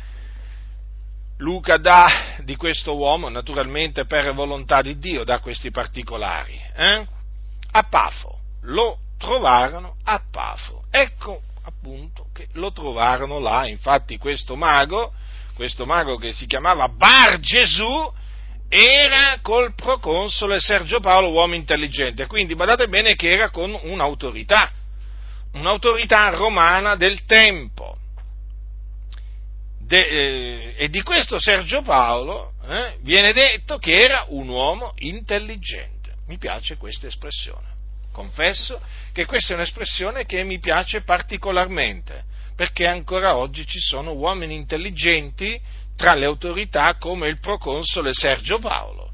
[1.41, 6.59] Luca dà di questo uomo, naturalmente per volontà di Dio, dà questi particolari.
[6.75, 7.07] Eh?
[7.71, 10.83] a Pafo, lo trovarono a Pafo.
[10.89, 15.13] Ecco appunto che lo trovarono là, infatti questo mago,
[15.55, 18.13] questo mago che si chiamava Bar Gesù,
[18.67, 24.71] era col proconsole Sergio Paolo, uomo intelligente, quindi badate bene che era con un'autorità,
[25.53, 27.97] un'autorità romana del tempo.
[29.91, 36.13] De, eh, e di questo Sergio Paolo eh, viene detto che era un uomo intelligente.
[36.27, 37.67] Mi piace questa espressione.
[38.13, 42.23] Confesso che questa è un'espressione che mi piace particolarmente,
[42.55, 45.59] perché ancora oggi ci sono uomini intelligenti
[45.97, 49.10] tra le autorità come il proconsole Sergio Paolo.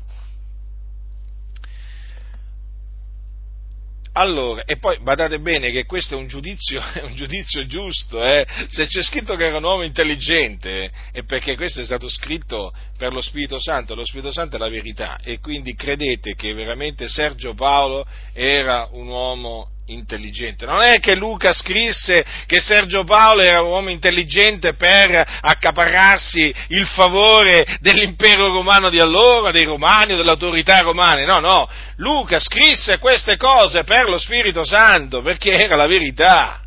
[4.20, 8.48] Allora, e poi badate bene che questo è un giudizio, è un giudizio giusto, eh?
[8.68, 13.14] se c'è scritto che era un uomo intelligente è perché questo è stato scritto per
[13.14, 17.54] lo Spirito Santo, lo Spirito Santo è la verità e quindi credete che veramente Sergio
[17.54, 20.66] Paolo era un uomo intelligente.
[20.66, 26.86] Non è che Luca scrisse che Sergio Paolo era un uomo intelligente per accaparrarsi il
[26.88, 31.26] favore dell'impero romano di allora, dei romani o delle autorità romane.
[31.26, 31.70] No, no.
[31.98, 36.62] Luca scrisse queste cose per lo Spirito Santo, perché era la verità.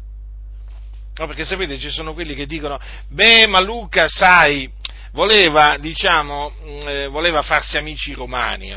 [1.17, 4.71] No, perché sapete, ci sono quelli che dicono, beh, ma Luca, sai,
[5.13, 6.53] voleva, diciamo,
[6.87, 8.75] eh, voleva farsi amici romani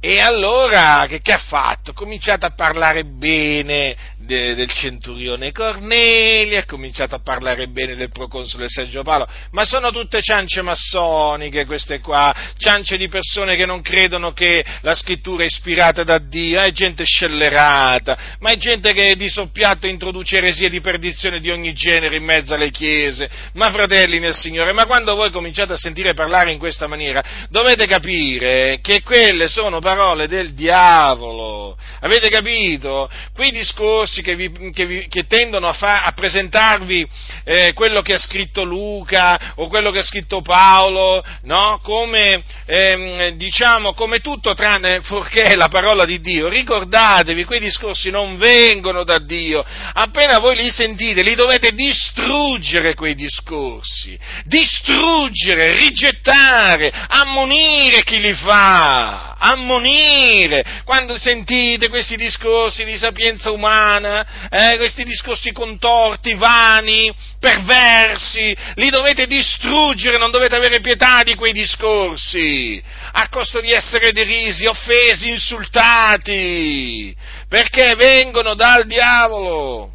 [0.00, 1.90] e allora che, che, ha fatto?
[1.90, 8.12] Ha cominciato a parlare bene de, del centurione Corneli, ha cominciato a parlare bene del
[8.12, 13.82] proconsole Sergio Paolo, ma sono tutte ciance massoniche queste qua, ciance di persone che non
[13.82, 19.16] credono che la scrittura è ispirata da Dio, è gente scellerata, ma è gente che
[19.16, 23.28] di soppiatto introduce eresie di perdizione di ogni genere in mezzo alle chiese.
[23.54, 27.86] Ma fratelli nel Signore, ma quando voi cominciate a sentire parlare in questa maniera, dovete
[27.86, 31.74] capire che quelle sono parole del diavolo.
[32.00, 33.10] Avete capito?
[33.34, 37.08] Quei discorsi che, vi, che, vi, che tendono a, fa, a presentarvi
[37.44, 41.80] eh, quello che ha scritto Luca o quello che ha scritto Paolo, no?
[41.82, 46.48] come, ehm, diciamo, come tutto tranne fuorché la parola di Dio.
[46.48, 49.64] Ricordatevi, quei discorsi non vengono da Dio.
[49.94, 54.18] Appena voi li sentite, li dovete distruggere quei discorsi.
[54.44, 59.34] Distruggere, rigettare, ammonire chi li fa.
[59.38, 68.54] Ammonire ammonire quando sentite questi discorsi di sapienza umana, eh, questi discorsi contorti, vani, perversi,
[68.74, 74.66] li dovete distruggere, non dovete avere pietà di quei discorsi, a costo di essere derisi,
[74.66, 77.14] offesi, insultati,
[77.48, 79.92] perché vengono dal diavolo.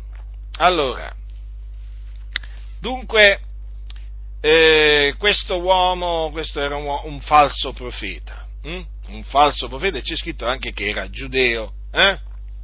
[0.57, 1.11] Allora,
[2.79, 3.39] dunque,
[4.41, 8.47] eh, questo uomo, questo era un, un falso profeta.
[8.63, 8.81] Hm?
[9.07, 12.19] Un falso profeta, c'è scritto anche che era giudeo, eh?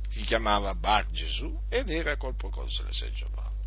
[0.09, 3.57] si chiamava Bar Gesù ed era colpo console Sergio Paolo.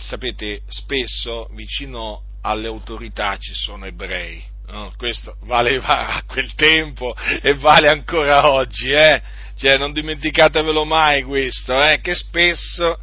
[0.00, 4.92] Sapete, spesso vicino alle autorità ci sono ebrei, no?
[4.96, 9.22] questo valeva a quel tempo e vale ancora oggi, eh?
[9.56, 12.00] cioè, non dimenticatevelo mai questo, eh?
[12.00, 12.98] che spesso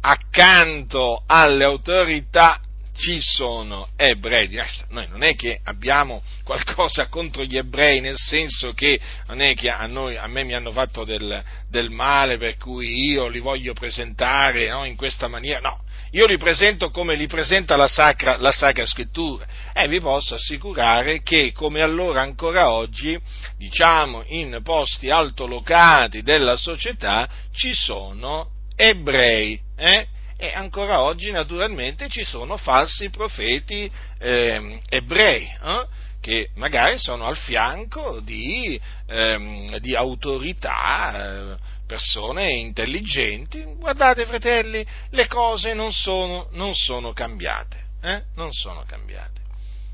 [0.00, 2.60] accanto alle autorità
[2.96, 4.48] ci sono ebrei.
[4.88, 9.70] Noi non è che abbiamo qualcosa contro gli ebrei, nel senso che non è che
[9.70, 13.74] a, noi, a me mi hanno fatto del, del, male per cui io li voglio
[13.74, 15.60] presentare no, in questa maniera.
[15.60, 20.34] No, io li presento come li presenta la Sacra, la Sacra Scrittura e vi posso
[20.34, 23.18] assicurare che come allora ancora oggi,
[23.58, 29.60] diciamo in posti altolocati della società, ci sono ebrei.
[29.76, 30.06] Eh?
[30.38, 35.44] E ancora oggi naturalmente ci sono falsi profeti eh, ebrei.
[35.44, 36.04] Eh?
[36.26, 41.56] che magari sono al fianco di, ehm, di autorità, eh,
[41.86, 43.62] persone intelligenti.
[43.78, 47.84] Guardate, fratelli, le cose non sono, non sono cambiate.
[48.02, 48.22] Eh?
[48.34, 49.40] Non sono cambiate.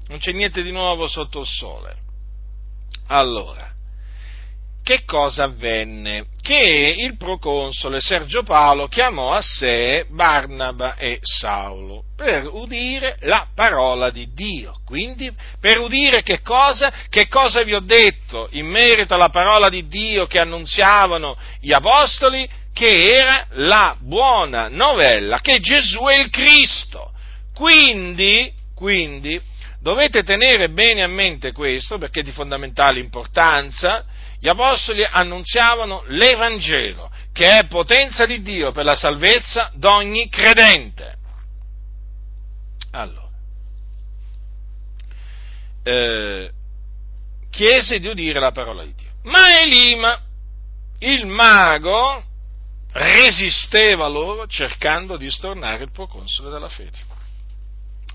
[0.09, 1.97] Non c'è niente di nuovo sotto il sole.
[3.09, 3.71] Allora,
[4.83, 6.27] che cosa avvenne?
[6.41, 14.11] Che il proconsole Sergio Paolo chiamò a sé Barnaba e Saulo per udire la parola
[14.11, 14.81] di Dio.
[14.85, 15.31] Quindi,
[15.61, 16.93] per udire che cosa?
[17.09, 22.49] Che cosa vi ho detto in merito alla parola di Dio che annunziavano gli apostoli?
[22.73, 27.13] Che era la buona novella, che Gesù è il Cristo.
[27.55, 29.41] Quindi, quindi,
[29.81, 34.05] dovete tenere bene a mente questo perché è di fondamentale importanza
[34.43, 41.17] gli apostoli annunziavano l'Evangelo, che è potenza di Dio per la salvezza d'ogni credente.
[42.91, 43.29] Allora,
[45.85, 46.51] eh,
[47.51, 49.11] chiese di udire la parola di Dio.
[49.23, 50.21] Ma Elima,
[50.99, 52.25] il mago,
[52.91, 56.99] resisteva loro cercando di stornare il proconsole della fede.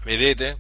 [0.04, 0.58] Vedete?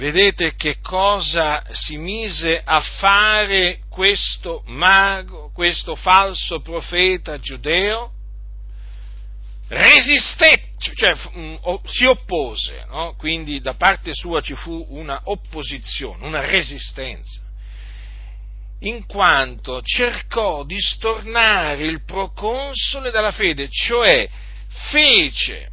[0.00, 8.10] Vedete che cosa si mise a fare questo mago, questo falso profeta giudeo?
[9.68, 13.14] Resistette, cioè mm, si oppose, no?
[13.18, 17.42] quindi da parte sua ci fu una opposizione, una resistenza,
[18.78, 24.26] in quanto cercò di stornare il proconsole della fede, cioè
[24.88, 25.68] fece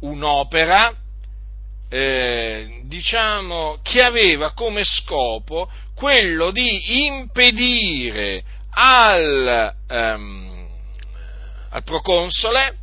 [0.00, 0.99] un'opera
[1.90, 10.68] eh, diciamo, che aveva come scopo quello di impedire al, ehm,
[11.70, 12.78] al proconsole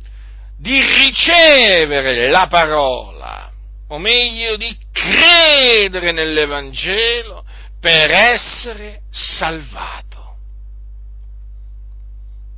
[0.58, 3.50] di ricevere la parola,
[3.88, 7.44] o meglio di credere nell'Evangelo
[7.80, 10.36] per essere salvato.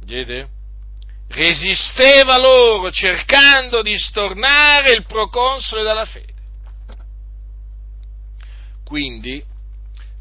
[0.00, 0.48] Vedete?
[1.28, 6.29] Resisteva loro cercando di stornare il proconsole dalla fede.
[8.90, 9.40] Quindi,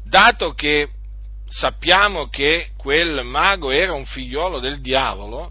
[0.04, 0.90] dato che
[1.48, 5.50] sappiamo che quel mago era un figliolo del diavolo,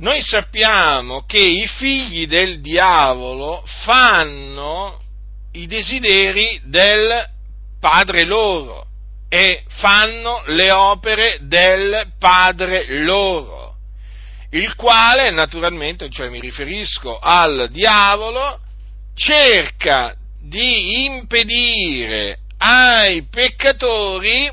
[0.00, 5.00] noi sappiamo che i figli del diavolo fanno
[5.52, 7.26] i desideri del
[7.80, 8.88] padre loro
[9.30, 13.76] e fanno le opere del padre loro,
[14.50, 18.60] il quale naturalmente, cioè mi riferisco al diavolo,
[19.14, 20.14] cerca
[20.48, 24.50] di impedire ai peccatori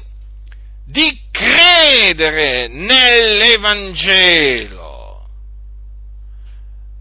[0.86, 4.84] di credere nell'Evangelo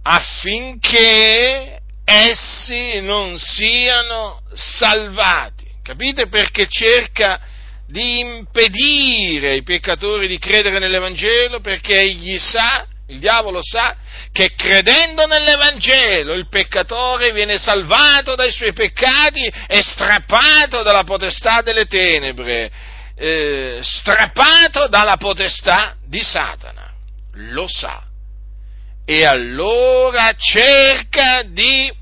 [0.02, 5.66] affinché essi non siano salvati.
[5.82, 7.40] Capite perché cerca
[7.86, 11.60] di impedire ai peccatori di credere nell'Evangelo?
[11.60, 13.94] Perché egli sa il diavolo sa
[14.32, 21.84] che credendo nell'Evangelo il peccatore viene salvato dai suoi peccati e strappato dalla potestà delle
[21.84, 22.70] tenebre,
[23.14, 26.90] eh, strappato dalla potestà di Satana.
[27.34, 28.02] Lo sa.
[29.04, 31.92] E allora cerca di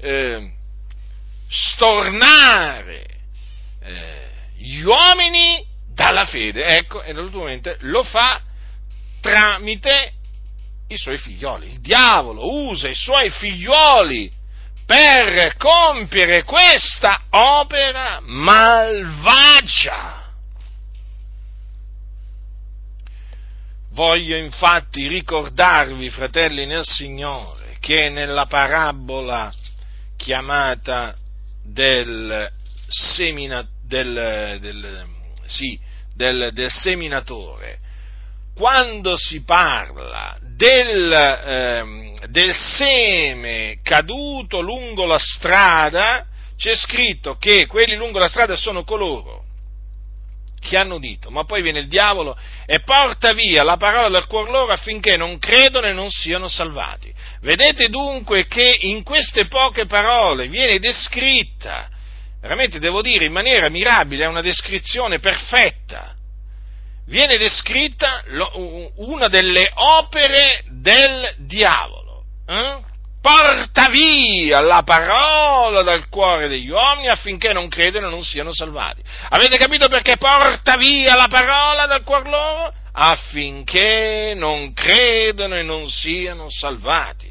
[0.00, 0.50] eh,
[1.48, 3.06] stornare
[3.82, 5.64] eh, gli uomini
[5.94, 6.64] dalla fede.
[6.64, 8.42] Ecco, e naturalmente lo fa
[9.20, 10.12] tramite
[10.88, 11.66] i suoi figlioli.
[11.66, 14.30] Il diavolo usa i suoi figlioli
[14.84, 20.26] per compiere questa opera malvagia.
[23.90, 29.52] Voglio infatti ricordarvi, fratelli nel Signore, che nella parabola
[30.16, 31.16] chiamata
[31.62, 32.50] del,
[32.88, 35.06] semina, del, del,
[35.46, 35.78] sì,
[36.14, 37.78] del, seminatore,
[38.54, 47.94] quando si parla del, eh, del seme caduto lungo la strada, c'è scritto che quelli
[47.94, 49.44] lungo la strada sono coloro
[50.60, 52.36] che hanno udito, ma poi viene il diavolo
[52.66, 57.14] e porta via la parola dal cuore loro affinché non credono e non siano salvati.
[57.40, 61.88] Vedete dunque che in queste poche parole viene descritta,
[62.40, 66.16] veramente devo dire in maniera mirabile, è una descrizione perfetta,
[67.08, 68.22] viene descritta
[68.96, 72.22] una delle opere del diavolo.
[72.46, 72.86] Eh?
[73.20, 79.02] porta via la parola dal cuore degli uomini affinché non credano e non siano salvati.
[79.30, 82.72] Avete capito perché porta via la parola dal cuore loro?
[82.92, 87.30] Affinché non credano e non siano salvati.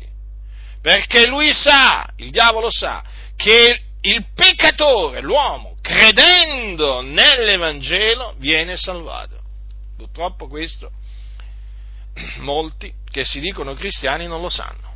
[0.81, 3.03] Perché lui sa, il diavolo sa,
[3.35, 9.36] che il peccatore, l'uomo, credendo nell'Evangelo, viene salvato.
[9.97, 10.91] Purtroppo questo
[12.39, 14.87] molti che si dicono cristiani non lo sanno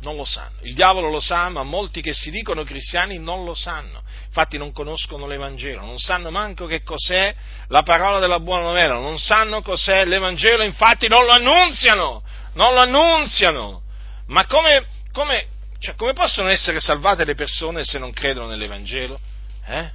[0.00, 0.56] non lo sanno.
[0.62, 4.02] Il diavolo lo sa, ma molti che si dicono cristiani non lo sanno.
[4.26, 7.34] Infatti non conoscono l'Evangelo, non sanno manco che cos'è
[7.68, 12.22] la parola della buona novella, non sanno cos'è l'Evangelo, infatti non lo annunziano,
[12.54, 13.82] non lo annunziano.
[14.26, 15.46] Ma come, come,
[15.78, 19.18] cioè, come possono essere salvate le persone se non credono nell'Evangelo?
[19.66, 19.90] Eh?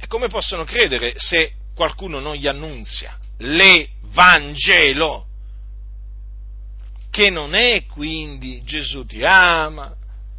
[0.00, 5.26] E come possono credere se qualcuno non gli annunzia l'Evangelo?
[7.10, 9.92] che non è quindi Gesù ti ama,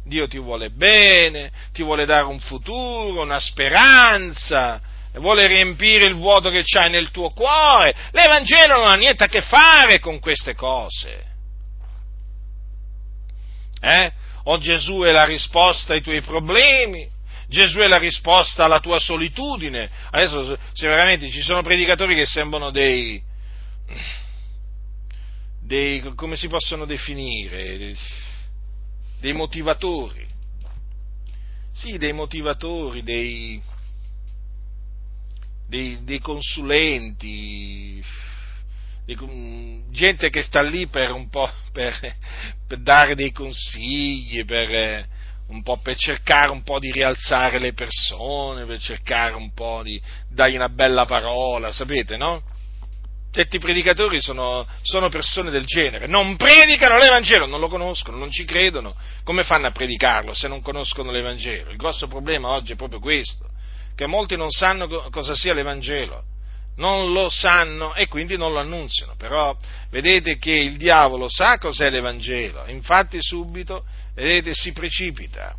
[0.04, 4.80] Dio ti vuole bene, ti vuole dare un futuro, una speranza,
[5.14, 7.94] vuole riempire il vuoto che c'hai nel tuo cuore.
[8.12, 11.24] L'Evangelo non ha niente a che fare con queste cose.
[13.80, 14.12] Eh?
[14.44, 17.06] O Gesù è la risposta ai tuoi problemi,
[17.50, 19.90] Gesù è la risposta alla tua solitudine.
[20.10, 23.20] Adesso, se veramente ci sono predicatori che sembrano dei,
[25.60, 27.96] dei, come si possono definire,
[29.18, 30.24] dei, motivatori.
[31.72, 33.60] Sì, dei motivatori, dei,
[35.66, 38.00] dei, dei consulenti,
[39.90, 42.16] gente che sta lì per un po' per,
[42.68, 45.18] per dare dei consigli, per,
[45.50, 50.00] un po' per cercare un po' di rialzare le persone, per cercare un po' di
[50.28, 52.42] dargli una bella parola, sapete, no?
[53.32, 58.44] Certi predicatori sono, sono, persone del genere, non predicano l'Evangelo, non lo conoscono, non ci
[58.44, 61.70] credono, come fanno a predicarlo se non conoscono l'Evangelo?
[61.70, 63.46] Il grosso problema oggi è proprio questo,
[63.94, 66.24] che molti non sanno cosa sia l'Evangelo,
[66.76, 69.56] non lo sanno e quindi non lo annunziano, però
[69.90, 73.84] vedete che il diavolo sa cos'è l'Evangelo, infatti subito,
[74.20, 75.54] vedete, si precipita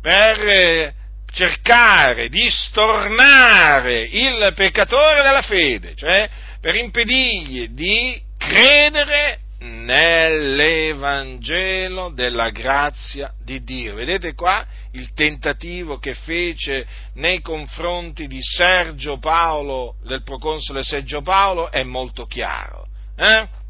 [0.00, 0.94] per eh,
[1.32, 13.32] cercare di stornare il peccatore dalla fede, cioè per impedirgli di credere nell'Evangelo della grazia
[13.42, 13.94] di Dio.
[13.94, 21.70] Vedete qua il tentativo che fece nei confronti di Sergio Paolo, del proconsole Sergio Paolo,
[21.70, 22.86] è molto chiaro.
[23.16, 23.62] Eh?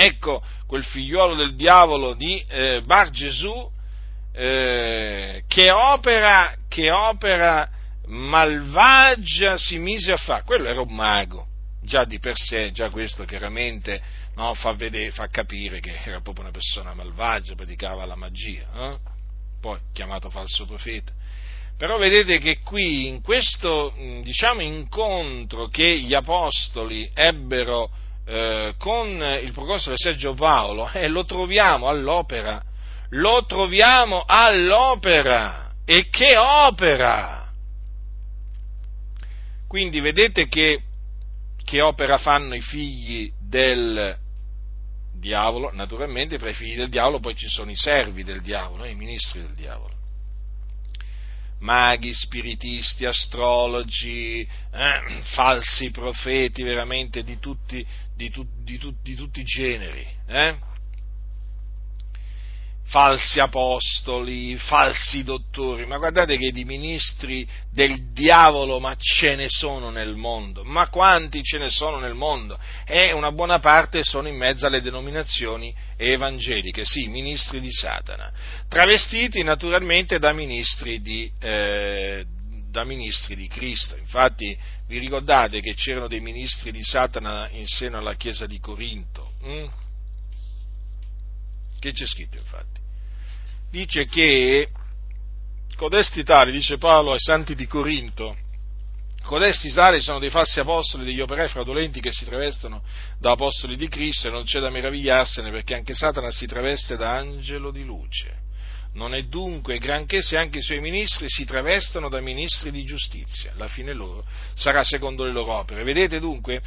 [0.00, 3.68] Ecco quel figliuolo del diavolo di eh, Bar Gesù
[4.32, 7.68] eh, che, opera, che opera
[8.06, 10.44] malvagia si mise a fare.
[10.44, 11.48] Quello era un mago
[11.82, 14.00] già di per sé, già questo chiaramente
[14.36, 18.98] no, fa, vedere, fa, capire che era proprio una persona malvagia, praticava la magia, eh?
[19.60, 21.10] poi chiamato falso profeta.
[21.76, 23.92] Però vedete che qui, in questo
[24.22, 27.90] diciamo, incontro che gli apostoli ebbero
[28.28, 29.08] eh, con
[29.42, 32.62] il proconsole Sergio Paolo, eh, lo troviamo all'opera,
[33.10, 35.72] lo troviamo all'opera.
[35.86, 37.50] E che opera!
[39.66, 40.82] Quindi vedete che
[41.64, 44.16] che opera fanno i figli del
[45.12, 45.70] diavolo?
[45.72, 49.40] Naturalmente tra i figli del diavolo poi ci sono i servi del diavolo, i ministri
[49.40, 49.97] del diavolo.
[51.60, 57.84] Maghi, spiritisti, astrologi, eh, falsi profeti veramente di tutti,
[58.14, 60.06] di, tu, di, tu, di tutti i generi.
[60.26, 60.56] Eh?
[62.88, 69.90] Falsi apostoli, falsi dottori, ma guardate che di ministri del diavolo, ma ce ne sono
[69.90, 72.58] nel mondo, ma quanti ce ne sono nel mondo?
[72.86, 78.32] E una buona parte sono in mezzo alle denominazioni evangeliche, sì, ministri di Satana,
[78.68, 82.24] travestiti naturalmente da ministri di, eh,
[82.70, 83.96] da ministri di Cristo.
[83.96, 89.32] Infatti vi ricordate che c'erano dei ministri di Satana in seno alla chiesa di Corinto?
[89.42, 89.86] Hm?
[91.78, 92.78] Che c'è scritto infatti?
[93.70, 94.68] dice che
[95.76, 98.36] codesti tali, dice Paolo ai santi di Corinto,
[99.22, 102.82] codesti tali sono dei falsi apostoli, degli operai fraudolenti che si travestono
[103.18, 107.14] da apostoli di Cristo e non c'è da meravigliarsene perché anche Satana si traveste da
[107.16, 108.46] angelo di luce.
[108.94, 113.52] Non è dunque granché se anche i suoi ministri si travestono da ministri di giustizia.
[113.56, 114.24] La fine loro
[114.54, 115.84] sarà secondo le loro opere.
[115.84, 116.60] Vedete dunque,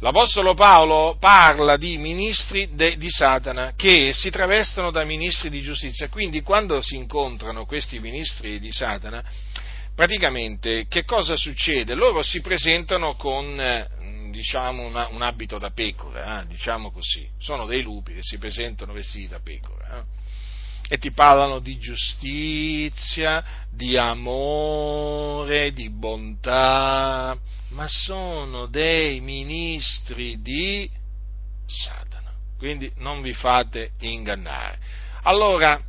[0.00, 6.08] l'Apostolo Paolo parla di ministri de, di Satana che si travestono da ministri di giustizia.
[6.08, 9.22] Quindi quando si incontrano questi ministri di Satana,
[9.94, 11.94] praticamente che cosa succede?
[11.94, 13.88] Loro si presentano con eh,
[14.30, 18.92] diciamo una, un abito da pecora, eh, diciamo così, sono dei lupi che si presentano
[18.92, 19.98] vestiti da pecora.
[19.98, 20.22] Eh?
[20.88, 27.36] E ti parlano di giustizia, di amore, di bontà,
[27.70, 30.88] ma sono dei ministri di
[31.66, 32.32] Satana.
[32.58, 34.78] Quindi non vi fate ingannare.
[35.22, 35.80] Allora,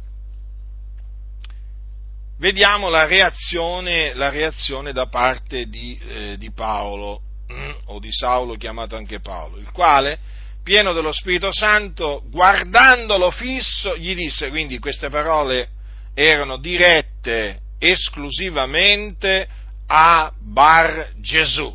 [2.37, 7.21] vediamo la reazione, la reazione da parte di, eh, di Paolo,
[7.51, 10.19] mm, o di Saulo chiamato anche Paolo, il quale,
[10.65, 15.69] pieno dello Spirito Santo, guardandolo fisso, gli disse, quindi queste parole
[16.15, 19.47] erano dirette esclusivamente
[19.85, 21.71] a Bar Gesù,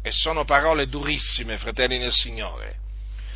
[0.00, 2.76] e sono parole durissime, fratelli nel Signore,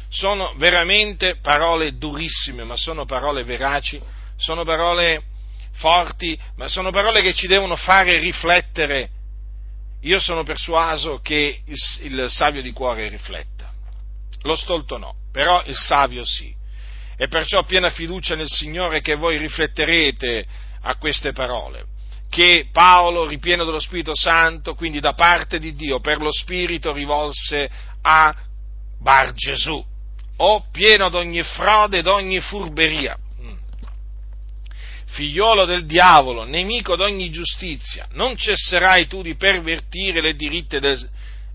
[0.08, 4.00] sono veramente parole durissime, ma sono parole veraci,
[4.36, 5.24] sono parole
[5.72, 9.10] forti, ma sono parole che ci devono fare riflettere.
[10.02, 13.61] Io sono persuaso che il, il savio di cuore rifletta,
[14.42, 16.54] lo stolto no, però il savio sì.
[17.16, 20.46] E perciò piena fiducia nel Signore che voi rifletterete
[20.82, 21.86] a queste parole.
[22.28, 27.70] Che Paolo, ripieno dello Spirito Santo, quindi da parte di Dio, per lo Spirito rivolse
[28.00, 28.34] a
[28.98, 29.84] Bar Gesù,
[30.36, 33.16] o pieno d'ogni frode ed ogni furberia
[35.12, 41.08] figliolo del diavolo, nemico d'ogni giustizia, non cesserai tu di pervertire le diritte del,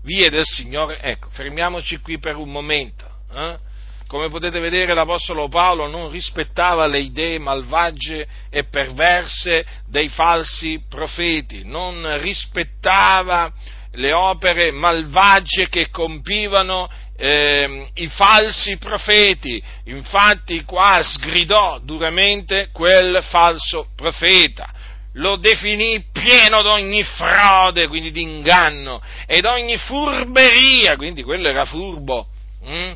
[0.08, 0.98] vie del Signore?
[1.02, 3.06] Ecco, fermiamoci qui per un momento.
[3.30, 3.58] Eh?
[4.06, 11.62] Come potete vedere l'Apostolo Paolo non rispettava le idee malvagie e perverse dei falsi profeti,
[11.64, 13.52] non rispettava
[13.92, 16.88] le opere malvagie che compivano
[17.18, 19.62] eh, i falsi profeti.
[19.84, 24.72] Infatti qua sgridò duramente quel falso profeta.
[25.12, 32.28] Lo definì pieno d'ogni frode, quindi di inganno, ed ogni furberia, quindi quello era furbo.
[32.64, 32.92] Mm?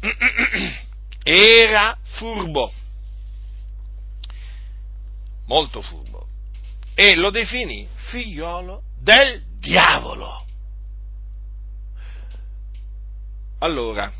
[1.24, 2.72] Era furbo,
[5.46, 6.26] molto furbo,
[6.94, 10.44] e lo definì figliolo del diavolo.
[13.58, 14.12] Allora,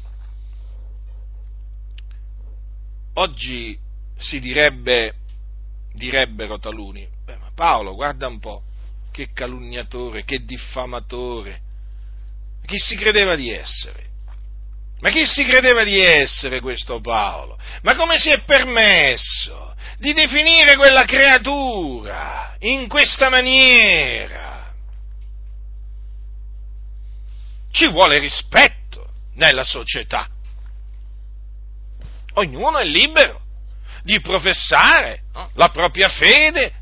[3.15, 3.77] oggi
[4.17, 5.15] si direbbe,
[5.93, 8.63] direbbero taluni, beh, ma Paolo, guarda un po',
[9.11, 11.61] che calunniatore, che diffamatore,
[12.67, 14.11] chi si credeva di essere?
[15.01, 17.59] Ma chi si credeva di essere questo Paolo?
[17.83, 24.73] Ma come si è permesso di definire quella creatura in questa maniera?
[27.73, 30.29] Ci vuole rispetto nella società.
[32.35, 33.42] Ognuno è libero
[34.03, 35.51] di professare no?
[35.55, 36.73] la propria fede,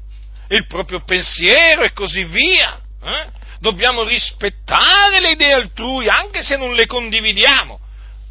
[0.48, 2.80] il proprio pensiero e così via.
[3.02, 3.30] Eh?
[3.60, 7.78] Dobbiamo rispettare le idee altrui, anche se non le condividiamo.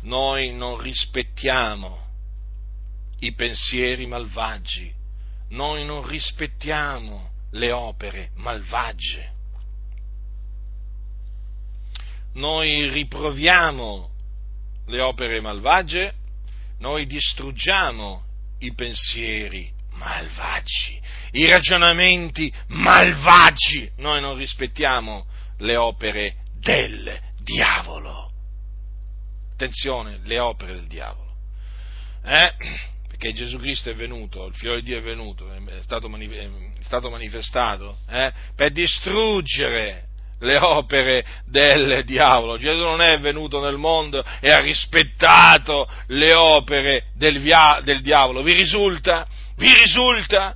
[0.02, 2.08] Noi non rispettiamo
[3.20, 4.92] i pensieri malvagi,
[5.50, 9.38] noi non rispettiamo le opere malvagie
[12.34, 14.10] noi riproviamo
[14.88, 16.14] le opere malvagie,
[16.80, 18.24] noi distruggiamo
[18.60, 21.00] i pensieri malvagi,
[21.32, 25.26] i ragionamenti malvagi, noi non rispettiamo
[25.58, 28.32] le opere del diavolo.
[29.54, 31.34] Attenzione, le opere del diavolo.
[32.24, 32.54] Eh?
[33.08, 36.08] Perché Gesù Cristo è venuto, il figlio di Dio è venuto, è stato,
[37.10, 38.32] manifestato eh?
[38.56, 40.09] per distruggere
[40.40, 42.58] le opere del diavolo.
[42.58, 48.42] Gesù non è venuto nel mondo e ha rispettato le opere del, via, del diavolo.
[48.42, 49.26] Vi risulta?
[49.56, 50.56] Vi risulta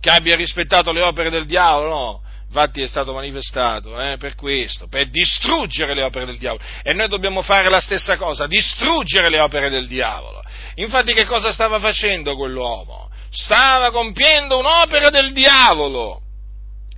[0.00, 1.88] che abbia rispettato le opere del diavolo?
[1.88, 2.22] No.
[2.48, 6.62] Infatti è stato manifestato eh, per questo, per distruggere le opere del diavolo.
[6.82, 10.42] E noi dobbiamo fare la stessa cosa, distruggere le opere del diavolo.
[10.76, 13.10] Infatti che cosa stava facendo quell'uomo?
[13.30, 16.22] Stava compiendo un'opera del diavolo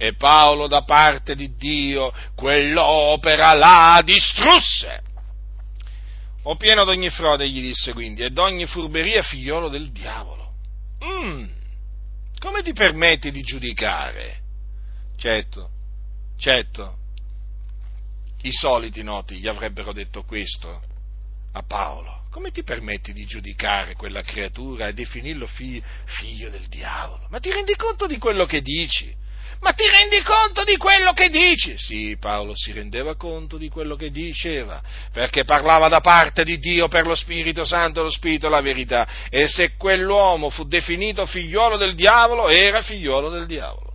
[0.03, 5.03] e Paolo da parte di Dio quell'opera la distrusse.
[6.45, 10.55] O pieno d'ogni frode, gli disse quindi, e d'ogni furberia figliolo del diavolo.
[11.05, 11.45] Mm,
[12.39, 14.39] come ti permetti di giudicare?
[15.19, 15.69] Certo,
[16.39, 16.97] certo,
[18.41, 20.81] i soliti noti gli avrebbero detto questo
[21.53, 22.23] a Paolo.
[22.31, 27.27] come ti permetti di giudicare quella creatura e definirlo figlio, figlio del diavolo?
[27.29, 29.15] Ma ti rendi conto di quello che dici?
[29.61, 31.77] Ma ti rendi conto di quello che dici?
[31.77, 34.83] Sì, Paolo si rendeva conto di quello che diceva,
[35.13, 39.07] perché parlava da parte di Dio per lo Spirito Santo, lo Spirito e la verità.
[39.29, 43.89] E se quell'uomo fu definito figliuolo del diavolo, era figliuolo del diavolo.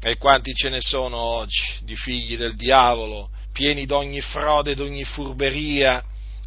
[0.00, 6.02] E quanti ce ne sono oggi di figli del diavolo, pieni d'ogni frode, d'ogni furberia,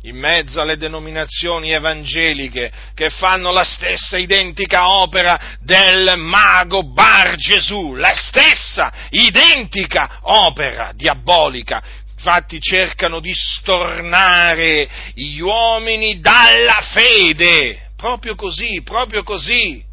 [0.05, 7.95] in mezzo alle denominazioni evangeliche che fanno la stessa identica opera del mago Bar Gesù,
[7.95, 11.81] la stessa identica opera diabolica.
[12.17, 19.83] Infatti cercano di stornare gli uomini dalla fede, proprio così, proprio così.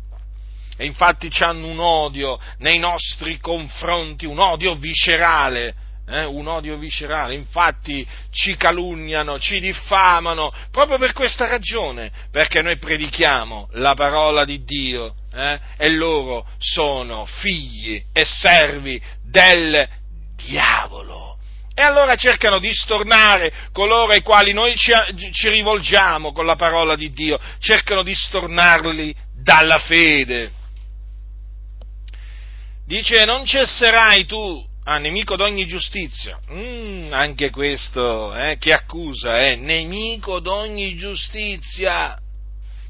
[0.76, 5.81] E infatti hanno un odio nei nostri confronti, un odio viscerale
[6.12, 12.76] eh, un odio viscerale, infatti ci calunniano, ci diffamano, proprio per questa ragione, perché noi
[12.76, 19.88] predichiamo la parola di Dio eh, e loro sono figli e servi del
[20.36, 21.38] diavolo.
[21.74, 24.92] E allora cercano di stornare coloro ai quali noi ci,
[25.32, 30.52] ci rivolgiamo con la parola di Dio, cercano di stornarli dalla fede.
[32.84, 36.40] Dice, non cesserai tu Ah, nemico d'ogni giustizia.
[36.50, 42.18] Mm, anche questo, eh, che accusa, è eh, nemico d'ogni giustizia.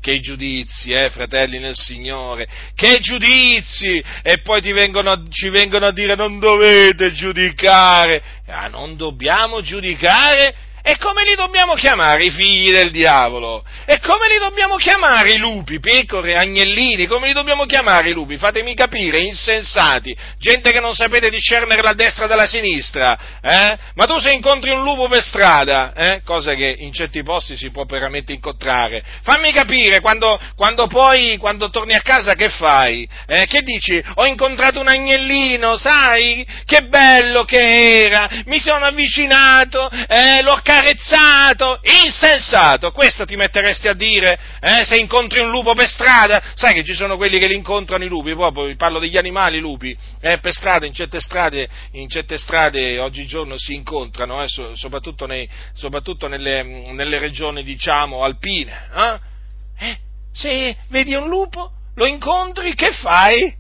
[0.01, 4.03] Che giudizi, eh, fratelli nel Signore, che giudizi!
[4.23, 8.23] E poi vengono, ci vengono a dire non dovete giudicare.
[8.47, 10.72] Ah, non dobbiamo giudicare?
[10.85, 13.65] E come li dobbiamo chiamare i figli del diavolo?
[13.87, 17.07] E come li dobbiamo chiamare i lupi, pecore, agnellini?
[17.07, 18.37] Come li dobbiamo chiamare i lupi?
[18.37, 23.79] Fatemi capire, insensati, gente che non sapete discernere la destra dalla sinistra, eh?
[23.95, 26.23] Ma tu se incontri un lupo per strada, eh?
[26.25, 31.71] cosa che in certi posti si può veramente incontrare, fammi capire, quando, quando poi, quando
[31.71, 33.09] torni a casa che fai?
[33.29, 33.47] Eh?
[33.47, 34.03] Che dici?
[34.15, 36.45] Ho incontrato un agnellino, sai?
[36.65, 43.93] Che bello che era, mi sono avvicinato, eh, l'ho accarezzato, insensato, questo ti metteresti a
[43.93, 47.55] dire, eh, se incontri un lupo per strada, sai che ci sono quelli che li
[47.55, 52.09] incontrano i lupi, proprio parlo degli animali lupi, eh, per strada, in certe strade, in
[52.09, 59.87] certe strade oggigiorno si incontrano, eh, soprattutto, nei, soprattutto nelle, nelle, regioni, diciamo, alpine, eh?
[59.87, 59.99] eh?
[60.33, 63.55] se vedi un lupo, lo incontri, che fai?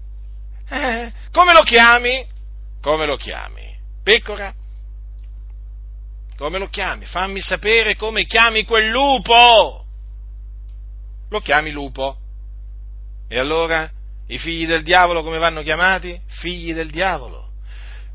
[0.70, 2.26] Eh, come lo chiami?
[2.80, 3.76] Come lo chiami?
[4.02, 4.54] Pecora?
[6.42, 7.04] Come lo chiami?
[7.04, 9.84] Fammi sapere come chiami quel lupo.
[11.30, 12.16] Lo chiami lupo.
[13.28, 13.88] E allora
[14.26, 16.20] i figli del diavolo come vanno chiamati?
[16.26, 17.48] Figli del diavolo.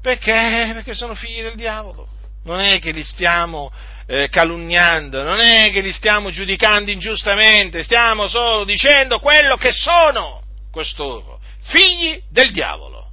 [0.01, 0.71] Perché?
[0.73, 2.05] Perché sono figli del diavolo.
[2.43, 3.71] Non è che li stiamo
[4.07, 10.43] eh, calunniando, non è che li stiamo giudicando ingiustamente, stiamo solo dicendo quello che sono
[10.69, 13.09] costoro, figli del diavolo.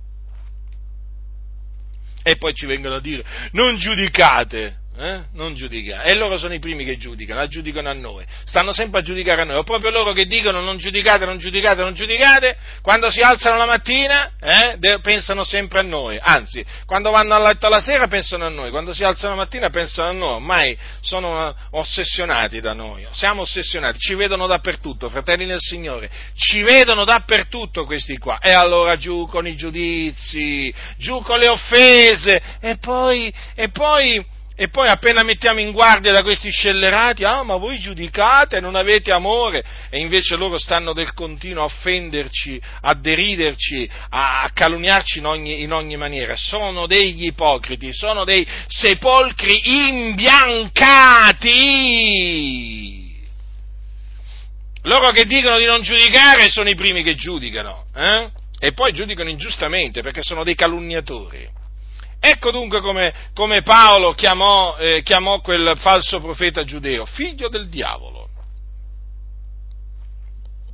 [2.20, 5.24] E poi ci vengono a dire, non giudicate, eh?
[5.32, 6.04] Non giudicare.
[6.04, 8.24] E loro sono i primi che giudicano, la giudicano a noi.
[8.44, 9.56] Stanno sempre a giudicare a noi.
[9.56, 13.66] O proprio loro che dicono non giudicate, non giudicate, non giudicate, quando si alzano la
[13.66, 16.18] mattina eh, pensano sempre a noi.
[16.20, 19.68] Anzi, quando vanno a letto la sera pensano a noi, quando si alzano la mattina
[19.68, 20.34] pensano a noi.
[20.34, 23.04] Ormai sono ossessionati da noi.
[23.10, 26.08] Siamo ossessionati, ci vedono dappertutto, fratelli nel Signore.
[26.36, 28.38] Ci vedono dappertutto questi qua.
[28.38, 32.40] E allora giù con i giudizi, giù con le offese.
[32.60, 34.24] E poi, e poi
[34.56, 39.10] e poi appena mettiamo in guardia da questi scellerati, ah ma voi giudicate, non avete
[39.10, 45.62] amore, e invece loro stanno del continuo a offenderci, a deriderci, a calunniarci in ogni,
[45.62, 46.36] in ogni maniera.
[46.36, 50.92] Sono degli ipocriti, sono dei sepolcri imbiancati.
[54.82, 58.30] Loro che dicono di non giudicare sono i primi che giudicano, eh?
[58.60, 61.62] e poi giudicano ingiustamente perché sono dei calunniatori.
[62.26, 68.30] Ecco dunque come, come Paolo chiamò, eh, chiamò quel falso profeta giudeo, figlio del diavolo,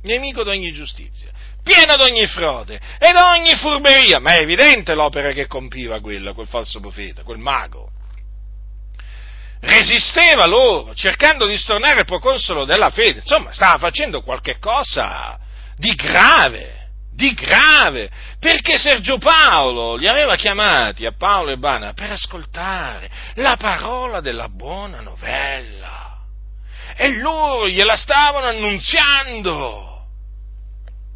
[0.03, 1.29] nemico d'ogni giustizia,
[1.61, 4.19] pieno d'ogni frode e d'ogni furberia.
[4.19, 7.91] Ma è evidente l'opera che compiva quello, quel falso profeta, quel mago.
[9.59, 13.19] Resisteva loro, cercando di stornare il proconsolo della fede.
[13.19, 15.37] Insomma, stava facendo qualche cosa
[15.75, 16.80] di grave
[17.13, 18.09] di grave,
[18.39, 24.47] perché Sergio Paolo li aveva chiamati a Paolo e Bana per ascoltare la parola della
[24.49, 26.11] buona novella
[26.95, 30.05] e loro gliela stavano annunziando.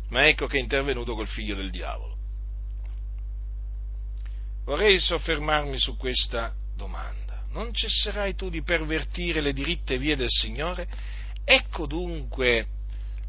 [0.09, 2.13] Ma ecco che è intervenuto col figlio del diavolo.
[4.65, 7.23] Vorrei soffermarmi su questa domanda.
[7.51, 10.87] non cesserai tu di pervertire le diritte vie del Signore?
[11.45, 12.67] Ecco dunque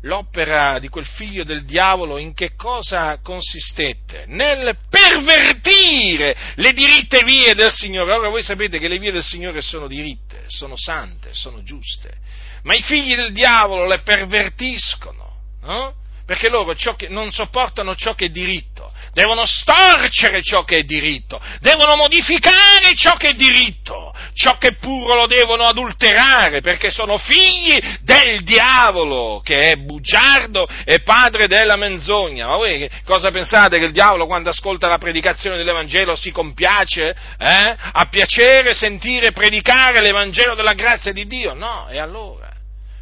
[0.03, 4.25] l'opera di quel figlio del diavolo in che cosa consistette?
[4.27, 8.13] Nel pervertire le diritte vie del Signore.
[8.13, 12.15] Ora voi sapete che le vie del Signore sono diritte, sono sante, sono giuste,
[12.63, 15.95] ma i figli del diavolo le pervertiscono, no?
[16.27, 16.75] perché loro
[17.09, 18.76] non sopportano ciò che è diritto,
[19.17, 24.75] devono storcere ciò che è diritto, devono modificare ciò che è diritto, ciò che è
[24.75, 31.77] puro lo devono adulterare, perché sono figli del diavolo, che è bugiardo e padre della
[31.77, 32.47] menzogna.
[32.47, 37.17] Ma voi cosa pensate che il diavolo quando ascolta la predicazione dell'Evangelo si compiace?
[37.39, 37.75] Eh?
[37.93, 41.55] Ha piacere sentire predicare l'Evangelo della grazia di Dio?
[41.55, 42.51] No, e allora?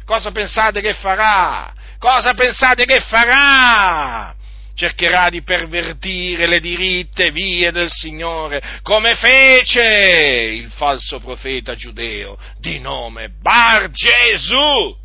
[0.05, 1.73] Cosa pensate che farà?
[1.99, 4.33] Cosa pensate che farà?
[4.75, 12.79] Cercherà di pervertire le diritte vie del Signore, come fece il falso profeta giudeo di
[12.79, 15.03] nome Bar Gesù.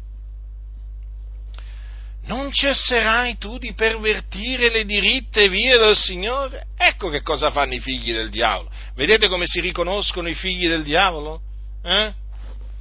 [2.24, 6.66] Non cesserai tu di pervertire le diritte vie del Signore?
[6.76, 8.70] Ecco che cosa fanno i figli del diavolo.
[8.94, 11.40] Vedete come si riconoscono i figli del diavolo?
[11.82, 12.12] Eh?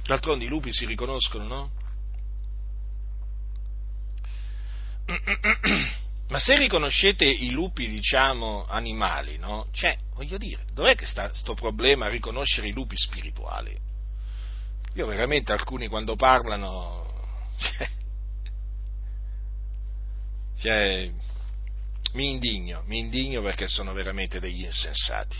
[0.06, 1.70] D'altronde i lupi si riconoscono, no?
[6.30, 9.66] Ma se riconoscete i lupi, diciamo, animali, no?
[9.72, 13.76] Cioè, voglio dire, dov'è che sta questo problema a riconoscere i lupi spirituali?
[14.94, 17.04] Io veramente alcuni quando parlano,
[17.58, 17.90] cioè,
[20.56, 21.10] cioè,
[22.12, 25.36] mi indigno, mi indigno perché sono veramente degli insensati.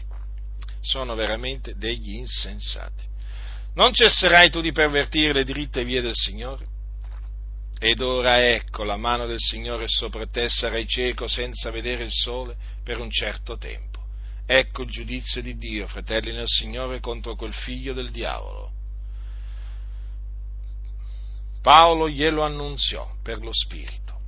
[0.80, 3.04] Sono veramente degli insensati.
[3.74, 6.66] Non cesserai tu di pervertire le diritte vie del Signore?
[7.82, 12.54] Ed ora ecco, la mano del Signore sopra te, sarai cieco senza vedere il sole
[12.84, 14.04] per un certo tempo.
[14.44, 18.70] Ecco il giudizio di Dio, fratelli nel Signore, contro quel figlio del diavolo.
[21.62, 24.20] Paolo glielo annunziò per lo Spirito.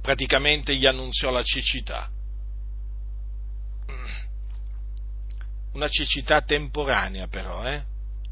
[0.00, 2.08] Praticamente gli annunziò la cecità.
[5.72, 7.82] Una cecità temporanea però, eh?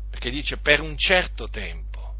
[0.09, 2.15] Perché dice per un certo tempo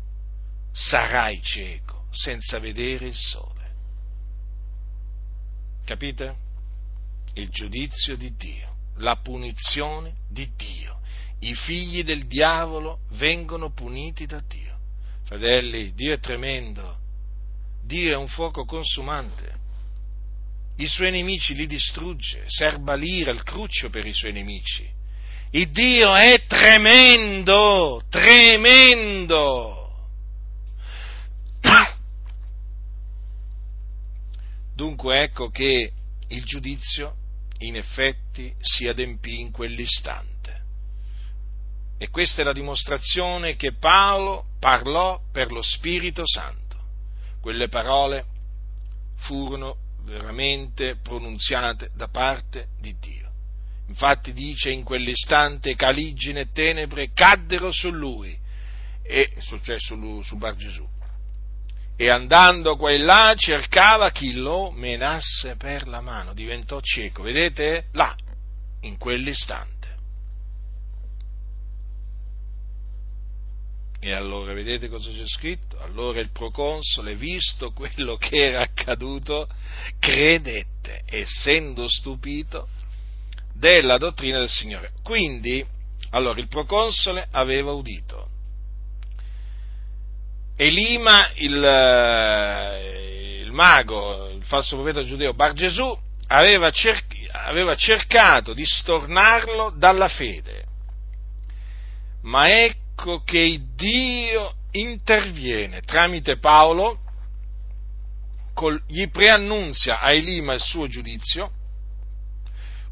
[0.73, 3.71] sarai cieco senza vedere il sole.
[5.85, 6.37] Capite?
[7.35, 10.99] Il giudizio di Dio, la punizione di Dio.
[11.41, 14.79] I figli del diavolo vengono puniti da Dio.
[15.25, 16.99] Fratelli, Dio è tremendo.
[17.83, 19.59] Dio è un fuoco consumante.
[20.77, 24.89] I suoi nemici li distrugge, serba l'ira, il cruccio per i suoi nemici.
[25.51, 29.77] Il Dio è tremendo, tremendo.
[34.81, 35.93] Dunque ecco che
[36.29, 37.15] il giudizio
[37.59, 40.63] in effetti si adempì in quell'istante.
[41.99, 46.79] E questa è la dimostrazione che Paolo parlò per lo Spirito Santo.
[47.43, 48.25] Quelle parole
[49.17, 53.31] furono veramente pronunziate da parte di Dio.
[53.89, 58.35] Infatti dice in quell'istante caligine e tenebre caddero su lui,
[59.03, 59.31] e,
[59.63, 60.89] cioè su, su Bar Gesù
[62.01, 67.89] e andando qua e là cercava chi lo menasse per la mano, diventò cieco, vedete?
[67.93, 68.17] Là,
[68.81, 69.89] in quell'istante.
[74.01, 75.79] E allora vedete cosa c'è scritto?
[75.79, 79.47] Allora il proconsole, visto quello che era accaduto,
[79.99, 82.69] credette, essendo stupito
[83.53, 84.93] della dottrina del Signore.
[85.03, 85.63] Quindi,
[86.13, 88.30] allora il proconsole aveva udito
[90.63, 98.53] Elima, il, eh, il mago, il falso profeta giudeo Bar Gesù, aveva, cer- aveva cercato
[98.53, 100.65] di stornarlo dalla fede.
[102.25, 106.99] Ma ecco che Dio interviene tramite Paolo,
[108.53, 111.53] col, gli preannunzia a Elima il suo giudizio,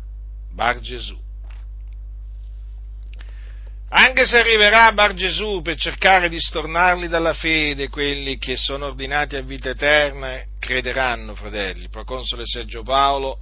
[0.51, 1.17] Bar Gesù.
[3.89, 9.38] Anche se arriverà Bar Gesù per cercare di stornarli dalla fede, quelli che sono ordinati
[9.38, 11.83] a vita eterna crederanno, fratelli.
[11.83, 13.39] Il proconsole Sergio Paolo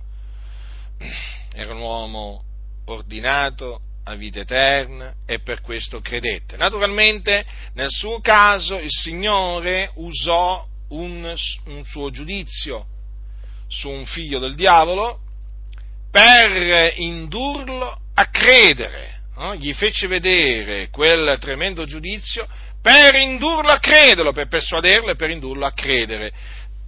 [1.51, 2.43] era un uomo
[2.85, 6.57] ordinato a vita eterna e per questo credette.
[6.57, 7.43] Naturalmente
[7.73, 11.35] nel suo caso il Signore usò un,
[11.65, 12.85] un suo giudizio
[13.67, 15.21] su un figlio del diavolo
[16.11, 19.55] per indurlo a credere no?
[19.55, 22.47] gli fece vedere quel tremendo giudizio
[22.81, 26.31] per indurlo a crederlo, per persuaderlo e per indurlo a credere.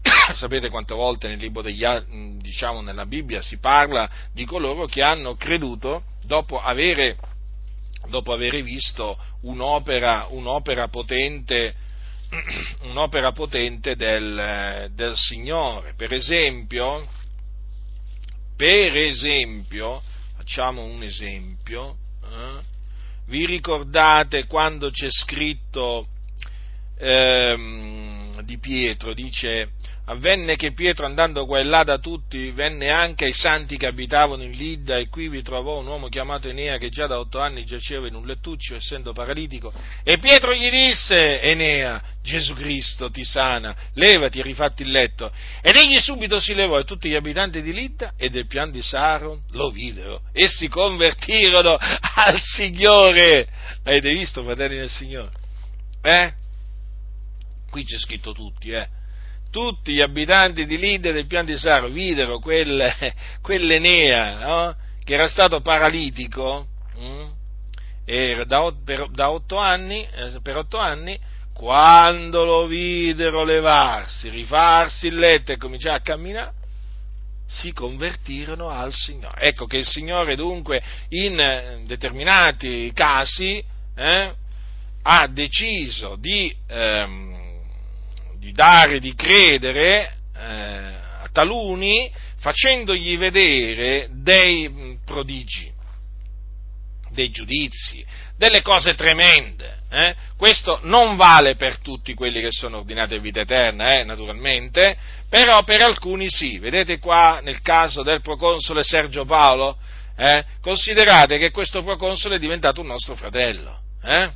[0.35, 1.83] Sapete quante volte nel libro degli
[2.39, 7.17] diciamo nella Bibbia si parla di coloro che hanno creduto dopo avere,
[8.09, 11.73] dopo avere visto un'opera, un'opera potente,
[12.83, 15.93] un'opera potente del, del Signore.
[15.97, 17.07] Per esempio,
[18.55, 20.01] per esempio,
[20.35, 22.06] facciamo un esempio, eh?
[23.27, 26.07] Vi ricordate quando c'è scritto
[26.97, 29.71] ehm, di Pietro, dice
[30.09, 34.41] avvenne che Pietro andando qua e là da tutti venne anche ai santi che abitavano
[34.41, 37.65] in Lidda e qui vi trovò un uomo chiamato Enea che già da otto anni
[37.65, 43.75] giaceva in un lettuccio essendo paralitico e Pietro gli disse Enea Gesù Cristo ti sana
[43.95, 45.29] levati e rifatti il letto
[45.61, 48.81] ed egli subito si levò e tutti gli abitanti di Lidda e del pian di
[48.81, 53.45] Saron lo videro e si convertirono al Signore
[53.83, 55.31] avete visto fratelli del Signore?
[56.01, 56.33] eh?
[57.69, 58.95] qui c'è scritto tutti eh
[59.57, 62.93] tutti gli abitanti di Lide del pian di Saro videro quel,
[63.41, 64.75] quell'Enea no?
[65.03, 68.43] che era stato paralitico hm?
[68.45, 71.19] da, per, da otto anni, eh, per otto anni,
[71.55, 76.53] quando lo videro levarsi, rifarsi il letto e cominciare a camminare,
[77.47, 79.41] si convertirono al Signore.
[79.41, 83.63] Ecco che il Signore dunque in eh, determinati casi
[83.95, 84.33] eh,
[85.01, 87.36] ha deciso di ehm,
[88.47, 95.69] di dare, di credere eh, a taluni facendogli vedere dei prodigi,
[97.09, 98.05] dei giudizi,
[98.37, 99.79] delle cose tremende.
[99.89, 100.15] Eh?
[100.37, 104.97] Questo non vale per tutti quelli che sono ordinati a vita eterna, eh, naturalmente,
[105.29, 106.57] però per alcuni sì.
[106.57, 109.77] Vedete qua nel caso del proconsole Sergio Paolo,
[110.15, 110.45] eh?
[110.61, 113.77] considerate che questo proconsole è diventato un nostro fratello.
[114.03, 114.29] Eh?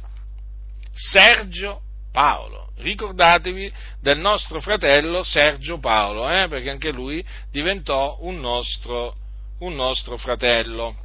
[0.93, 9.15] Sergio Paolo ricordatevi del nostro fratello Sergio Paolo, eh, perché anche lui diventò un nostro,
[9.59, 10.95] un nostro fratello.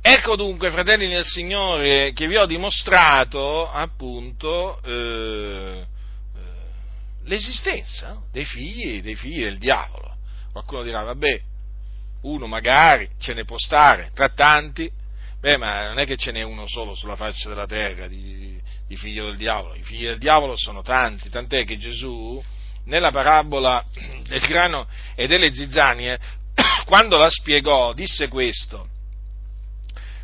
[0.00, 5.86] Ecco dunque, fratelli nel Signore, che vi ho dimostrato appunto eh, eh,
[7.24, 10.16] l'esistenza dei figli, dei figli del diavolo.
[10.52, 11.40] Qualcuno dirà, vabbè,
[12.22, 14.90] uno magari ce ne può stare, tra tanti,
[15.44, 18.96] beh, ma non è che ce n'è uno solo sulla faccia della terra di, di
[18.96, 22.42] figlio del diavolo, i figli del diavolo sono tanti, tant'è che Gesù
[22.86, 23.84] nella parabola
[24.26, 26.18] del grano e delle zizzanie,
[26.86, 28.88] quando la spiegò, disse questo,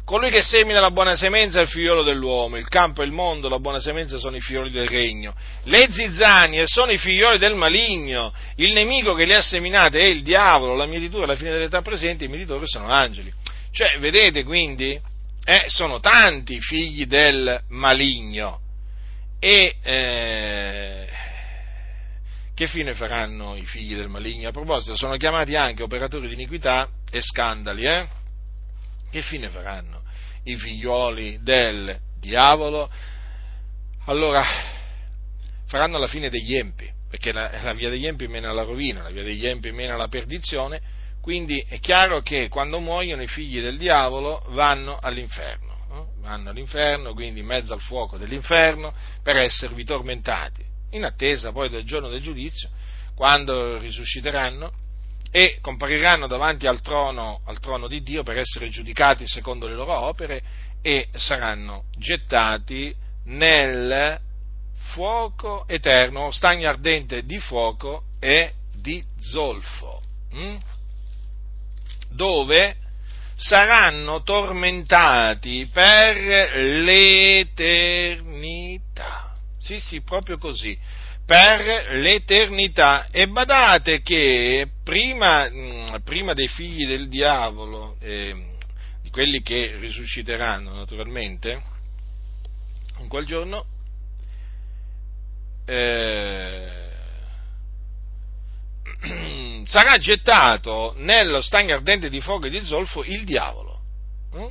[0.06, 3.50] colui che semina la buona semenza è il figliolo dell'uomo, il campo e il mondo,
[3.50, 8.32] la buona semenza sono i figlioli del regno, le zizzanie sono i figlioli del maligno,
[8.56, 12.24] il nemico che le ha seminate è il diavolo, la mietitura alla fine dell'età presente,
[12.24, 13.30] i mietitori sono angeli.
[13.72, 15.00] Cioè, vedete quindi,
[15.44, 18.60] eh, sono tanti i figli del maligno
[19.38, 21.08] e eh,
[22.54, 24.48] che fine faranno i figli del maligno?
[24.48, 28.06] A proposito, sono chiamati anche operatori di iniquità e scandali, eh?
[29.10, 30.02] Che fine faranno
[30.44, 32.90] i figlioli del diavolo?
[34.04, 34.44] Allora,
[35.68, 39.10] faranno la fine degli empi, perché la, la via degli empi mena alla rovina, la
[39.10, 40.82] via degli empi mena alla perdizione,
[41.20, 46.12] quindi è chiaro che quando muoiono i figli del diavolo vanno all'inferno, no?
[46.20, 48.92] vanno all'inferno, quindi in mezzo al fuoco dell'inferno,
[49.22, 52.70] per esservi tormentati, in attesa poi del giorno del giudizio,
[53.14, 54.72] quando risusciteranno
[55.30, 59.96] e compariranno davanti al trono, al trono di Dio per essere giudicati secondo le loro
[59.96, 60.42] opere
[60.82, 62.94] e saranno gettati
[63.24, 64.18] nel
[64.92, 70.00] fuoco eterno, stagno ardente di fuoco e di zolfo.
[70.34, 70.56] Mm?
[72.10, 72.76] Dove
[73.36, 76.16] saranno tormentati per
[76.56, 78.04] l'eternità.
[79.58, 80.78] Sì, sì, proprio così,
[81.24, 83.08] per l'eternità.
[83.10, 88.34] E badate che prima, mm, prima dei figli del diavolo, eh,
[89.02, 91.78] di quelli che risusciteranno naturalmente,
[92.98, 93.64] In quel giorno
[95.64, 96.90] eh,
[99.66, 103.80] sarà gettato nello stagno ardente di fuoco e di zolfo il diavolo.
[104.36, 104.48] Mm?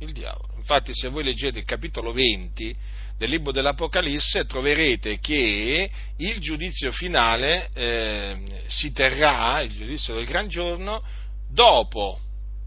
[0.00, 0.54] Il diavolo.
[0.56, 2.76] Infatti, se voi leggete il capitolo 20
[3.16, 8.36] del libro dell'Apocalisse, troverete che il giudizio finale eh,
[8.66, 11.02] si terrà, il giudizio del gran giorno,
[11.48, 12.18] dopo,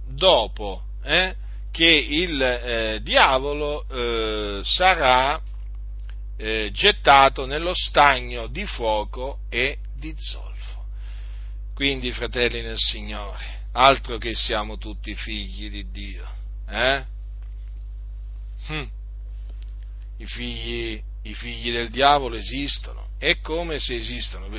[0.08, 1.36] dopo eh,
[1.72, 5.42] che il eh, diavolo eh, sarà
[6.38, 10.47] eh, gettato nello stagno di fuoco e di zolfo.
[11.78, 16.28] Quindi, fratelli nel Signore, altro che siamo tutti figli di Dio.
[16.68, 17.06] Eh?
[18.66, 18.90] Hm.
[20.18, 23.10] I, figli, I figli del diavolo esistono.
[23.20, 24.50] È come se esistono.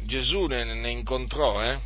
[0.00, 1.78] Gesù ne, ne incontrò, eh?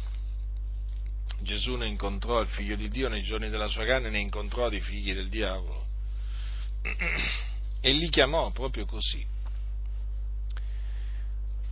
[1.40, 4.80] Gesù ne incontrò il figlio di Dio nei giorni della sua carne, ne incontrò dei
[4.80, 5.84] figli del diavolo
[7.82, 9.22] e li chiamò proprio così.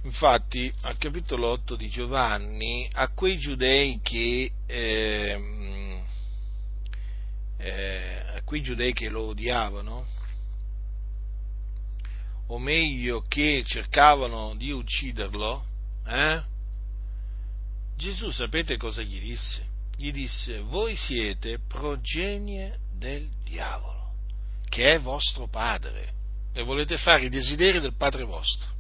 [0.07, 6.01] Infatti, al capitolo 8 di Giovanni, a quei giudei che, eh,
[7.59, 10.07] eh, a quei giudei che lo odiavano,
[12.47, 15.67] o meglio che cercavano di ucciderlo,
[16.07, 16.43] eh,
[17.97, 19.67] Gesù sapete cosa gli disse?
[19.97, 24.13] Gli disse, voi siete progenie del diavolo,
[24.69, 26.13] che è vostro padre,
[26.53, 28.76] e volete fare i desideri del padre vostro.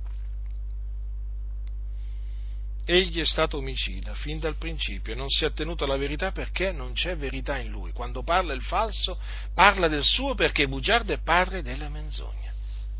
[2.88, 6.70] Egli è stato omicida fin dal principio e non si è attenuto alla verità perché
[6.70, 7.90] non c'è verità in lui.
[7.90, 9.18] Quando parla il falso,
[9.52, 12.52] parla del suo perché è bugiardo è padre della menzogna.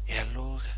[0.04, 0.74] E allora?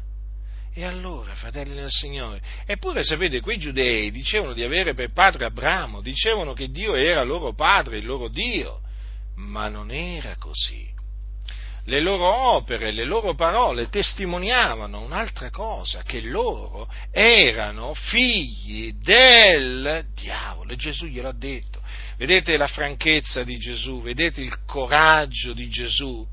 [0.74, 2.42] E allora, fratelli del Signore?
[2.66, 7.54] Eppure sapete, quei giudei dicevano di avere per padre Abramo, dicevano che Dio era loro
[7.54, 8.82] padre, il loro Dio,
[9.36, 10.96] ma non era così
[11.88, 20.72] le loro opere, le loro parole testimoniavano un'altra cosa, che loro erano figli del diavolo.
[20.72, 21.80] E Gesù gliel'ha detto.
[22.18, 26.26] Vedete la franchezza di Gesù, vedete il coraggio di Gesù.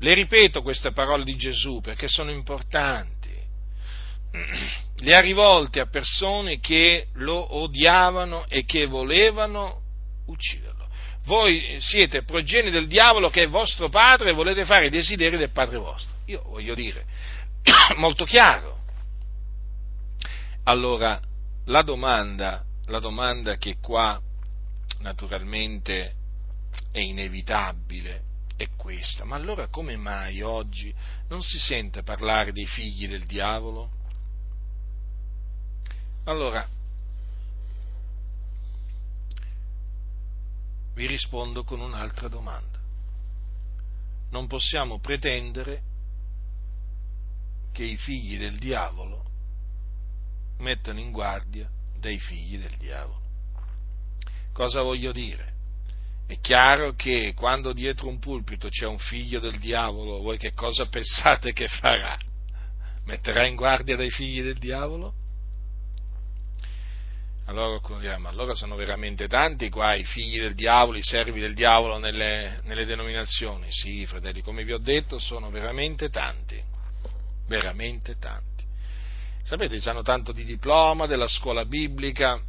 [0.00, 3.30] Le ripeto queste parole di Gesù perché sono importanti.
[5.02, 9.80] Le ha rivolte a persone che lo odiavano e che volevano
[10.26, 10.71] ucciderlo
[11.24, 15.50] voi siete progeni del diavolo che è vostro padre e volete fare i desideri del
[15.50, 16.12] padre vostro.
[16.26, 17.04] Io voglio dire,
[17.96, 18.80] molto chiaro.
[20.64, 21.20] Allora,
[21.66, 24.20] la domanda, la domanda che qua
[25.00, 26.14] naturalmente
[26.90, 30.94] è inevitabile è questa, ma allora come mai oggi
[31.28, 33.90] non si sente parlare dei figli del diavolo?
[36.24, 36.66] Allora,
[40.94, 42.78] vi rispondo con un'altra domanda.
[44.30, 45.82] Non possiamo pretendere
[47.72, 49.30] che i figli del diavolo
[50.58, 51.68] mettano in guardia
[51.98, 53.20] dei figli del diavolo.
[54.52, 55.50] Cosa voglio dire?
[56.26, 60.86] È chiaro che quando dietro un pulpito c'è un figlio del diavolo, voi che cosa
[60.90, 62.18] pensate che farà?
[63.04, 65.14] Metterà in guardia dei figli del diavolo?
[67.46, 67.80] Allora
[68.18, 72.60] ma allora sono veramente tanti qua i figli del diavolo, i servi del diavolo nelle,
[72.62, 73.66] nelle denominazioni?
[73.70, 76.62] Sì, fratelli, come vi ho detto, sono veramente tanti,
[77.48, 78.64] veramente tanti.
[79.42, 82.40] Sapete, hanno tanto di diploma della scuola biblica,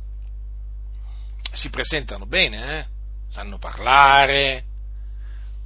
[1.51, 2.85] si presentano bene, eh?
[3.29, 4.63] sanno parlare,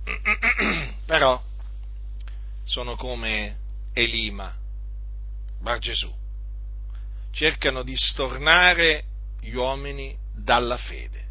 [1.06, 1.42] però
[2.64, 3.58] sono come
[3.94, 4.56] Elima,
[5.60, 6.14] Bar Gesù,
[7.32, 9.04] cercano di stornare
[9.42, 11.26] gli uomini dalla fede.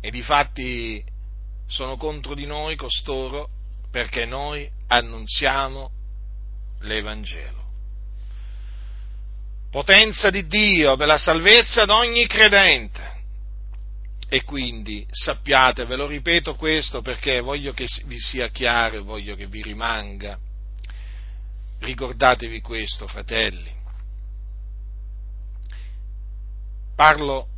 [0.00, 1.04] E difatti
[1.66, 3.48] sono contro di noi costoro
[3.90, 5.90] perché noi annunziamo
[6.80, 7.60] l'Evangelo.
[9.70, 13.10] Potenza di Dio per la salvezza di ogni credente.
[14.28, 19.34] E quindi sappiate, ve lo ripeto questo perché voglio che vi sia chiaro e voglio
[19.34, 20.38] che vi rimanga.
[21.78, 23.80] Ricordatevi questo, fratelli
[27.02, 27.48] Parlo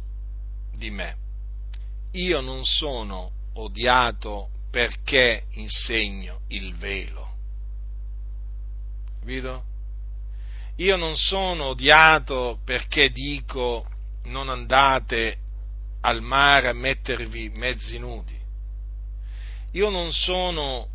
[0.75, 1.17] di me.
[2.13, 7.29] Io non sono odiato perché insegno il velo.
[9.21, 9.65] Capito?
[10.77, 13.87] Io non sono odiato perché dico
[14.23, 15.37] non andate
[16.01, 18.41] al mare a mettervi mezzi nudi.
[19.73, 20.89] Io non sono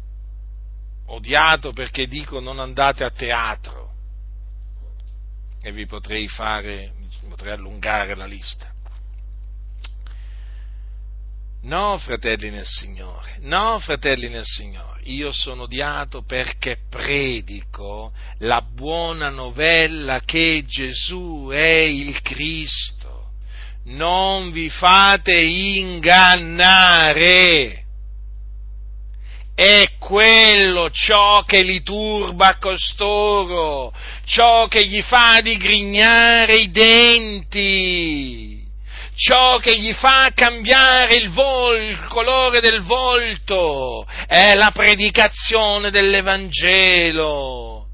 [1.05, 3.93] odiato perché dico non andate a teatro
[5.61, 6.93] e vi potrei fare
[7.29, 8.73] potrei allungare la lista.
[11.61, 19.29] No, fratelli nel Signore, no, fratelli nel Signore, io sono odiato perché predico la buona
[19.29, 23.31] novella che Gesù è il Cristo.
[23.85, 26.67] Non vi fate ingannare.
[29.59, 38.65] È quello ciò che li turba costoro, ciò che gli fa digrignare i denti
[39.15, 47.85] ciò che gli fa cambiare il, vol- il colore del volto, è la predicazione dell'Evangelo.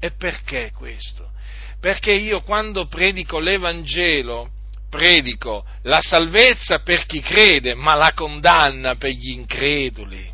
[0.00, 1.32] E perché questo?
[1.78, 4.52] Perché io quando predico l'Evangelo,
[4.88, 10.29] predico la salvezza per chi crede, ma la condanna per gli increduli.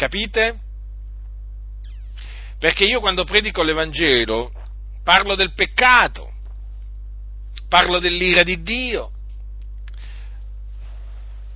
[0.00, 0.58] Capite?
[2.58, 4.50] Perché io quando predico l'Evangelo
[5.04, 6.32] parlo del peccato,
[7.68, 9.10] parlo dell'ira di Dio,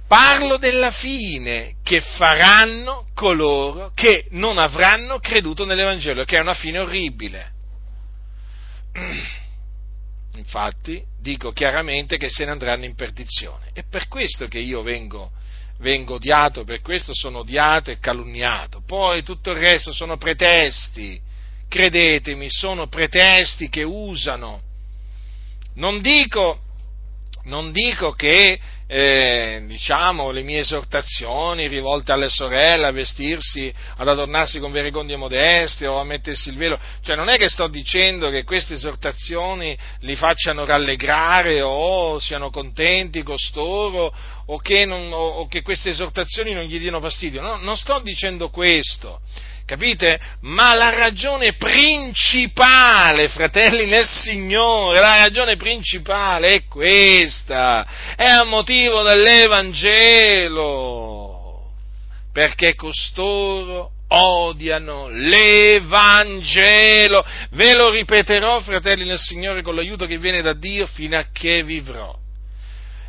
[0.06, 6.80] parlo della fine che faranno coloro che non avranno creduto nell'Evangelo, che è una fine
[6.80, 7.50] orribile.
[10.36, 13.70] Infatti dico chiaramente che se ne andranno in perdizione.
[13.72, 15.32] È per questo che io vengo,
[15.78, 18.82] vengo odiato, per questo sono odiato e calunniato.
[18.86, 21.20] Poi tutto il resto sono pretesti,
[21.68, 24.72] credetemi, sono pretesti che usano
[25.74, 26.60] non dico,
[27.44, 34.58] non dico che eh, diciamo, le mie esortazioni rivolte alle sorelle a vestirsi, ad adornarsi
[34.58, 38.44] con verigonde modeste o a mettersi il velo, cioè non è che sto dicendo che
[38.44, 44.14] queste esortazioni li facciano rallegrare o siano contenti costoro
[44.46, 48.00] o che, non, o, o che queste esortazioni non gli diano fastidio, no, non sto
[48.00, 49.20] dicendo questo
[49.66, 50.20] Capite?
[50.42, 59.00] Ma la ragione principale, fratelli nel Signore, la ragione principale è questa, è a motivo
[59.00, 61.70] dell'Evangelo,
[62.30, 67.24] perché costoro odiano l'Evangelo.
[67.52, 71.62] Ve lo ripeterò, fratelli nel Signore, con l'aiuto che viene da Dio, fino a che
[71.62, 72.14] vivrò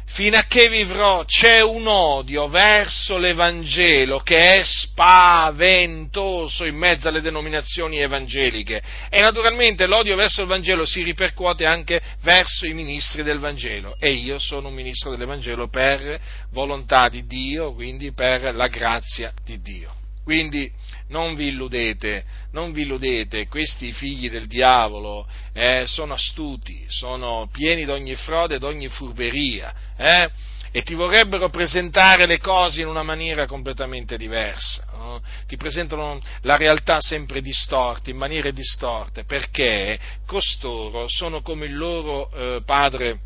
[0.07, 7.21] fino a che vivrò, c'è un odio verso l'Evangelo che è spaventoso in mezzo alle
[7.21, 13.39] denominazioni evangeliche e naturalmente l'odio verso il Vangelo si ripercuote anche verso i ministri del
[13.39, 16.19] Vangelo e io sono un ministro dell'Evangelo per
[16.51, 19.93] volontà di Dio, quindi per la grazia di Dio.
[20.23, 20.71] Quindi
[21.09, 27.85] non vi illudete, non vi illudete, questi figli del diavolo eh, sono astuti, sono pieni
[27.85, 30.29] di ogni frode di ogni furberia, eh?
[30.71, 35.21] e ti vorrebbero presentare le cose in una maniera completamente diversa, no?
[35.47, 42.31] ti presentano la realtà sempre distorta, in maniere distorte, perché costoro sono come il loro
[42.31, 43.19] eh, padre,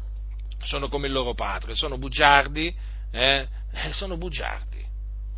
[0.64, 2.76] sono come il loro padre, sono bugiardi,
[3.12, 3.48] eh
[3.94, 4.79] sono bugiardi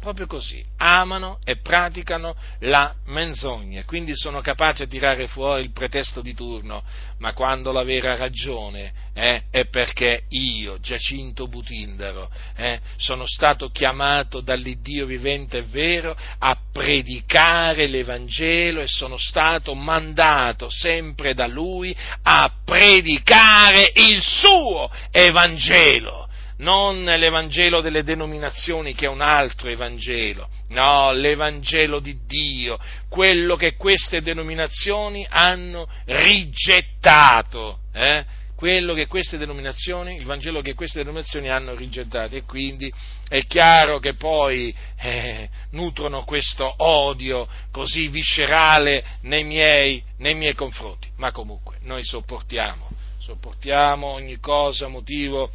[0.02, 6.22] proprio così, amano e praticano la menzogna, quindi sono capaci a tirare fuori il pretesto
[6.22, 6.84] di turno,
[7.20, 14.42] ma quando la vera ragione eh, è perché io, Giacinto Butindaro, eh, sono stato chiamato
[14.42, 22.52] dall'Iddio vivente e vero a predicare l'Evangelo e sono stato mandato sempre da Lui a
[22.66, 26.30] predicare il suo Evangelo
[26.62, 32.80] non l'Evangelo delle denominazioni che è un altro Evangelo, no, l'Evangelo di Dio,
[33.10, 38.40] quello che queste denominazioni hanno rigettato, eh?
[38.56, 42.36] quello che queste denominazioni, il Vangelo che queste denominazioni hanno rigettato.
[42.36, 42.94] E quindi
[43.28, 51.10] è chiaro che poi eh, nutrono questo odio così viscerale nei miei, nei miei confronti,
[51.16, 55.50] ma comunque noi sopportiamo, sopportiamo ogni cosa, motivo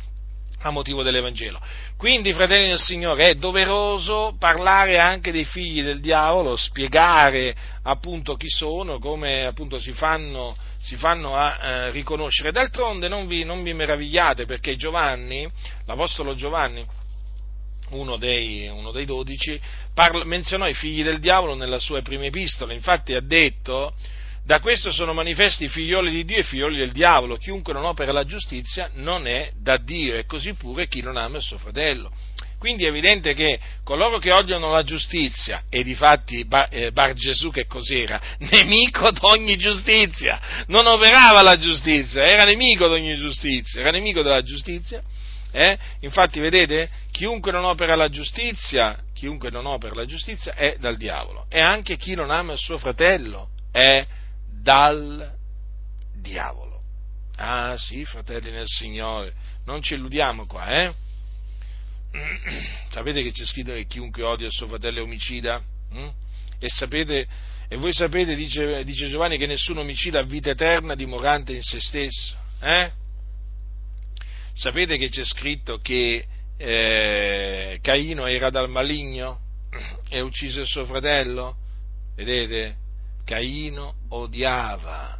[0.61, 1.61] a motivo dell'Evangelo.
[1.97, 8.49] Quindi, fratelli del Signore, è doveroso parlare anche dei figli del diavolo, spiegare appunto chi
[8.49, 12.53] sono, come appunto si fanno, si fanno a eh, riconoscere.
[12.53, 15.49] D'altronde non vi, non vi meravigliate perché Giovanni,
[15.85, 16.85] l'Apostolo Giovanni,
[17.91, 19.61] uno dei, uno dei dodici,
[19.95, 23.95] parla, menzionò i figli del diavolo nella sua prima epistola, infatti ha detto
[24.47, 27.37] da questo sono manifesti i figlioli di Dio e i figlioli del diavolo.
[27.37, 31.39] Chiunque non opera la giustizia non è da Dio e così pure chi non ama
[31.39, 32.13] il suo fratello.
[32.57, 37.51] Quindi è evidente che coloro che odiano la giustizia, e difatti Bar, eh, Bar Gesù
[37.51, 38.21] che cos'era?
[38.39, 45.03] Nemico d'ogni giustizia, non operava la giustizia, era nemico d'ogni giustizia, era nemico della giustizia.
[45.51, 45.77] Eh?
[46.01, 51.47] Infatti, vedete, chiunque non opera la giustizia, chiunque non opera la giustizia è dal diavolo.
[51.49, 54.07] E anche chi non ama il suo fratello è
[54.67, 55.33] dal
[56.13, 56.83] diavolo.
[57.37, 59.33] Ah sì, fratelli nel Signore,
[59.65, 60.93] non ci illudiamo qua, eh?
[62.91, 65.63] Sapete che c'è scritto che chiunque odia il suo fratello è omicida?
[65.95, 66.09] Mm?
[66.59, 67.29] E, sapete,
[67.69, 71.79] e, voi sapete, dice, dice, Giovanni, che nessun omicida ha vita eterna dimorante in se
[71.79, 72.37] stesso?
[72.61, 72.91] Eh?
[74.53, 76.27] Sapete che c'è scritto che
[76.57, 79.39] eh, Caino era dal maligno
[80.11, 81.57] e uccise il suo fratello?
[82.17, 82.85] Vedete?
[83.27, 85.19] Caino odiava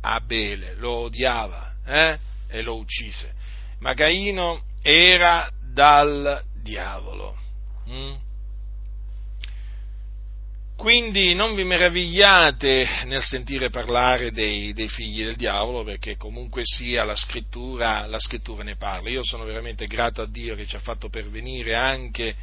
[0.00, 2.18] Abele, lo odiava eh?
[2.48, 3.34] e lo uccise.
[3.80, 7.36] Ma Caino era dal diavolo.
[7.90, 8.14] Mm?
[10.74, 17.04] Quindi non vi meravigliate nel sentire parlare dei, dei, figli del diavolo, perché comunque sia
[17.04, 19.10] la scrittura, la scrittura ne parla.
[19.10, 22.34] Io sono veramente grato a Dio che ci ha fatto pervenire anche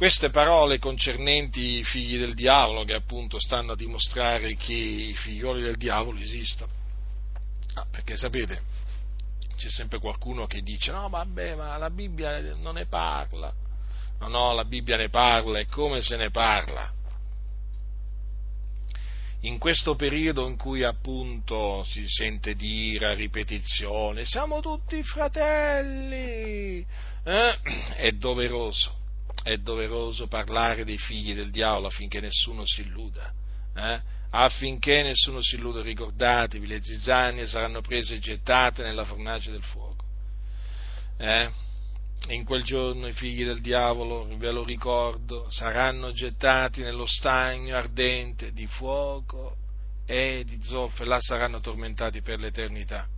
[0.00, 5.60] queste parole concernenti i figli del diavolo, che appunto stanno a dimostrare che i figlioli
[5.60, 6.72] del diavolo esistono.
[7.74, 8.62] Ah, perché sapete,
[9.58, 13.52] c'è sempre qualcuno che dice no vabbè ma la Bibbia non ne parla.
[14.20, 16.90] No, no, la Bibbia ne parla e come se ne parla
[19.40, 26.84] in questo periodo in cui appunto si sente dire a ripetizione siamo tutti fratelli,
[27.24, 27.58] eh?
[27.96, 28.99] è doveroso,
[29.52, 33.32] è doveroso parlare dei figli del diavolo affinché nessuno si illuda.
[33.74, 34.00] Eh?
[34.30, 40.04] Affinché nessuno si illuda, ricordatevi, le zizzanie saranno prese e gettate nella fornace del fuoco.
[41.18, 41.68] Eh?
[42.28, 48.52] in quel giorno i figli del diavolo, ve lo ricordo, saranno gettati nello stagno ardente
[48.52, 49.56] di fuoco
[50.04, 53.08] e di zolfo e là saranno tormentati per l'eternità.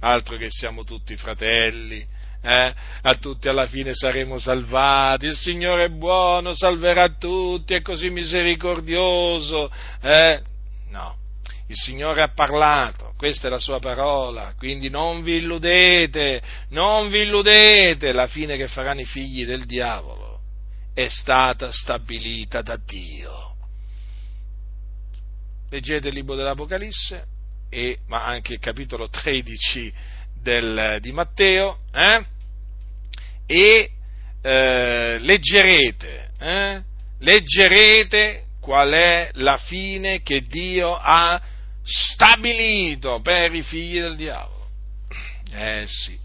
[0.00, 2.06] Altro che siamo tutti fratelli,
[2.40, 2.74] eh?
[3.02, 9.70] a tutti alla fine saremo salvati, il Signore è buono, salverà tutti, è così misericordioso.
[10.00, 10.42] Eh?
[10.90, 11.16] No,
[11.66, 17.22] il Signore ha parlato, questa è la sua parola, quindi non vi illudete, non vi
[17.22, 20.40] illudete, la fine che faranno i figli del diavolo
[20.94, 23.54] è stata stabilita da Dio.
[25.70, 27.26] Leggete il libro dell'Apocalisse,
[27.70, 29.92] e, ma anche il capitolo 13
[30.40, 32.24] del, di Matteo, eh?
[33.46, 33.90] e
[34.42, 36.82] eh, leggerete, eh?
[37.20, 41.40] leggerete qual è la fine che Dio ha
[41.82, 44.68] stabilito per i figli del diavolo.
[45.50, 46.18] Eh sì,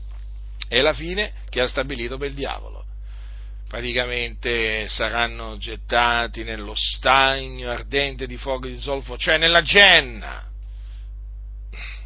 [0.68, 2.84] è la fine che ha stabilito per il diavolo.
[3.69, 10.45] Praticamente saranno gettati nello stagno ardente di fuoco di zolfo, cioè nella genna,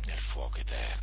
[0.05, 1.01] nel fuoco eterno,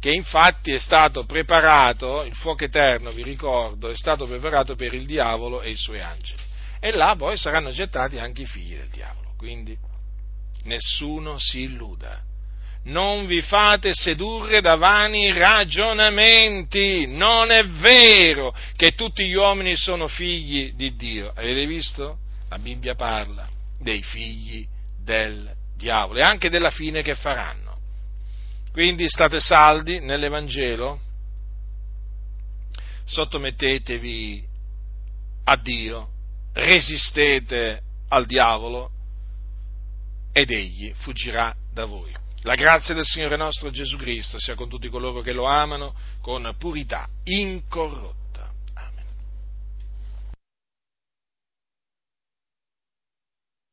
[0.00, 5.04] che infatti è stato preparato, il fuoco eterno, vi ricordo, è stato preparato per il
[5.04, 6.42] diavolo e i suoi angeli.
[6.80, 9.34] E là poi saranno gettati anche i figli del diavolo.
[9.36, 9.76] Quindi
[10.64, 12.22] nessuno si illuda.
[12.84, 20.08] Non vi fate sedurre da vani ragionamenti, non è vero che tutti gli uomini sono
[20.08, 21.30] figli di Dio.
[21.34, 22.20] Avete visto?
[22.48, 23.46] La Bibbia parla
[23.78, 24.66] dei figli
[24.98, 27.69] del diavolo e anche della fine che faranno.
[28.72, 31.00] Quindi state saldi nell'Evangelo,
[33.04, 34.46] sottomettetevi
[35.44, 36.08] a Dio,
[36.52, 38.90] resistete al diavolo
[40.32, 42.14] ed egli fuggirà da voi.
[42.42, 46.54] La grazia del Signore nostro Gesù Cristo sia con tutti coloro che lo amano con
[46.56, 48.19] purità incorrotta.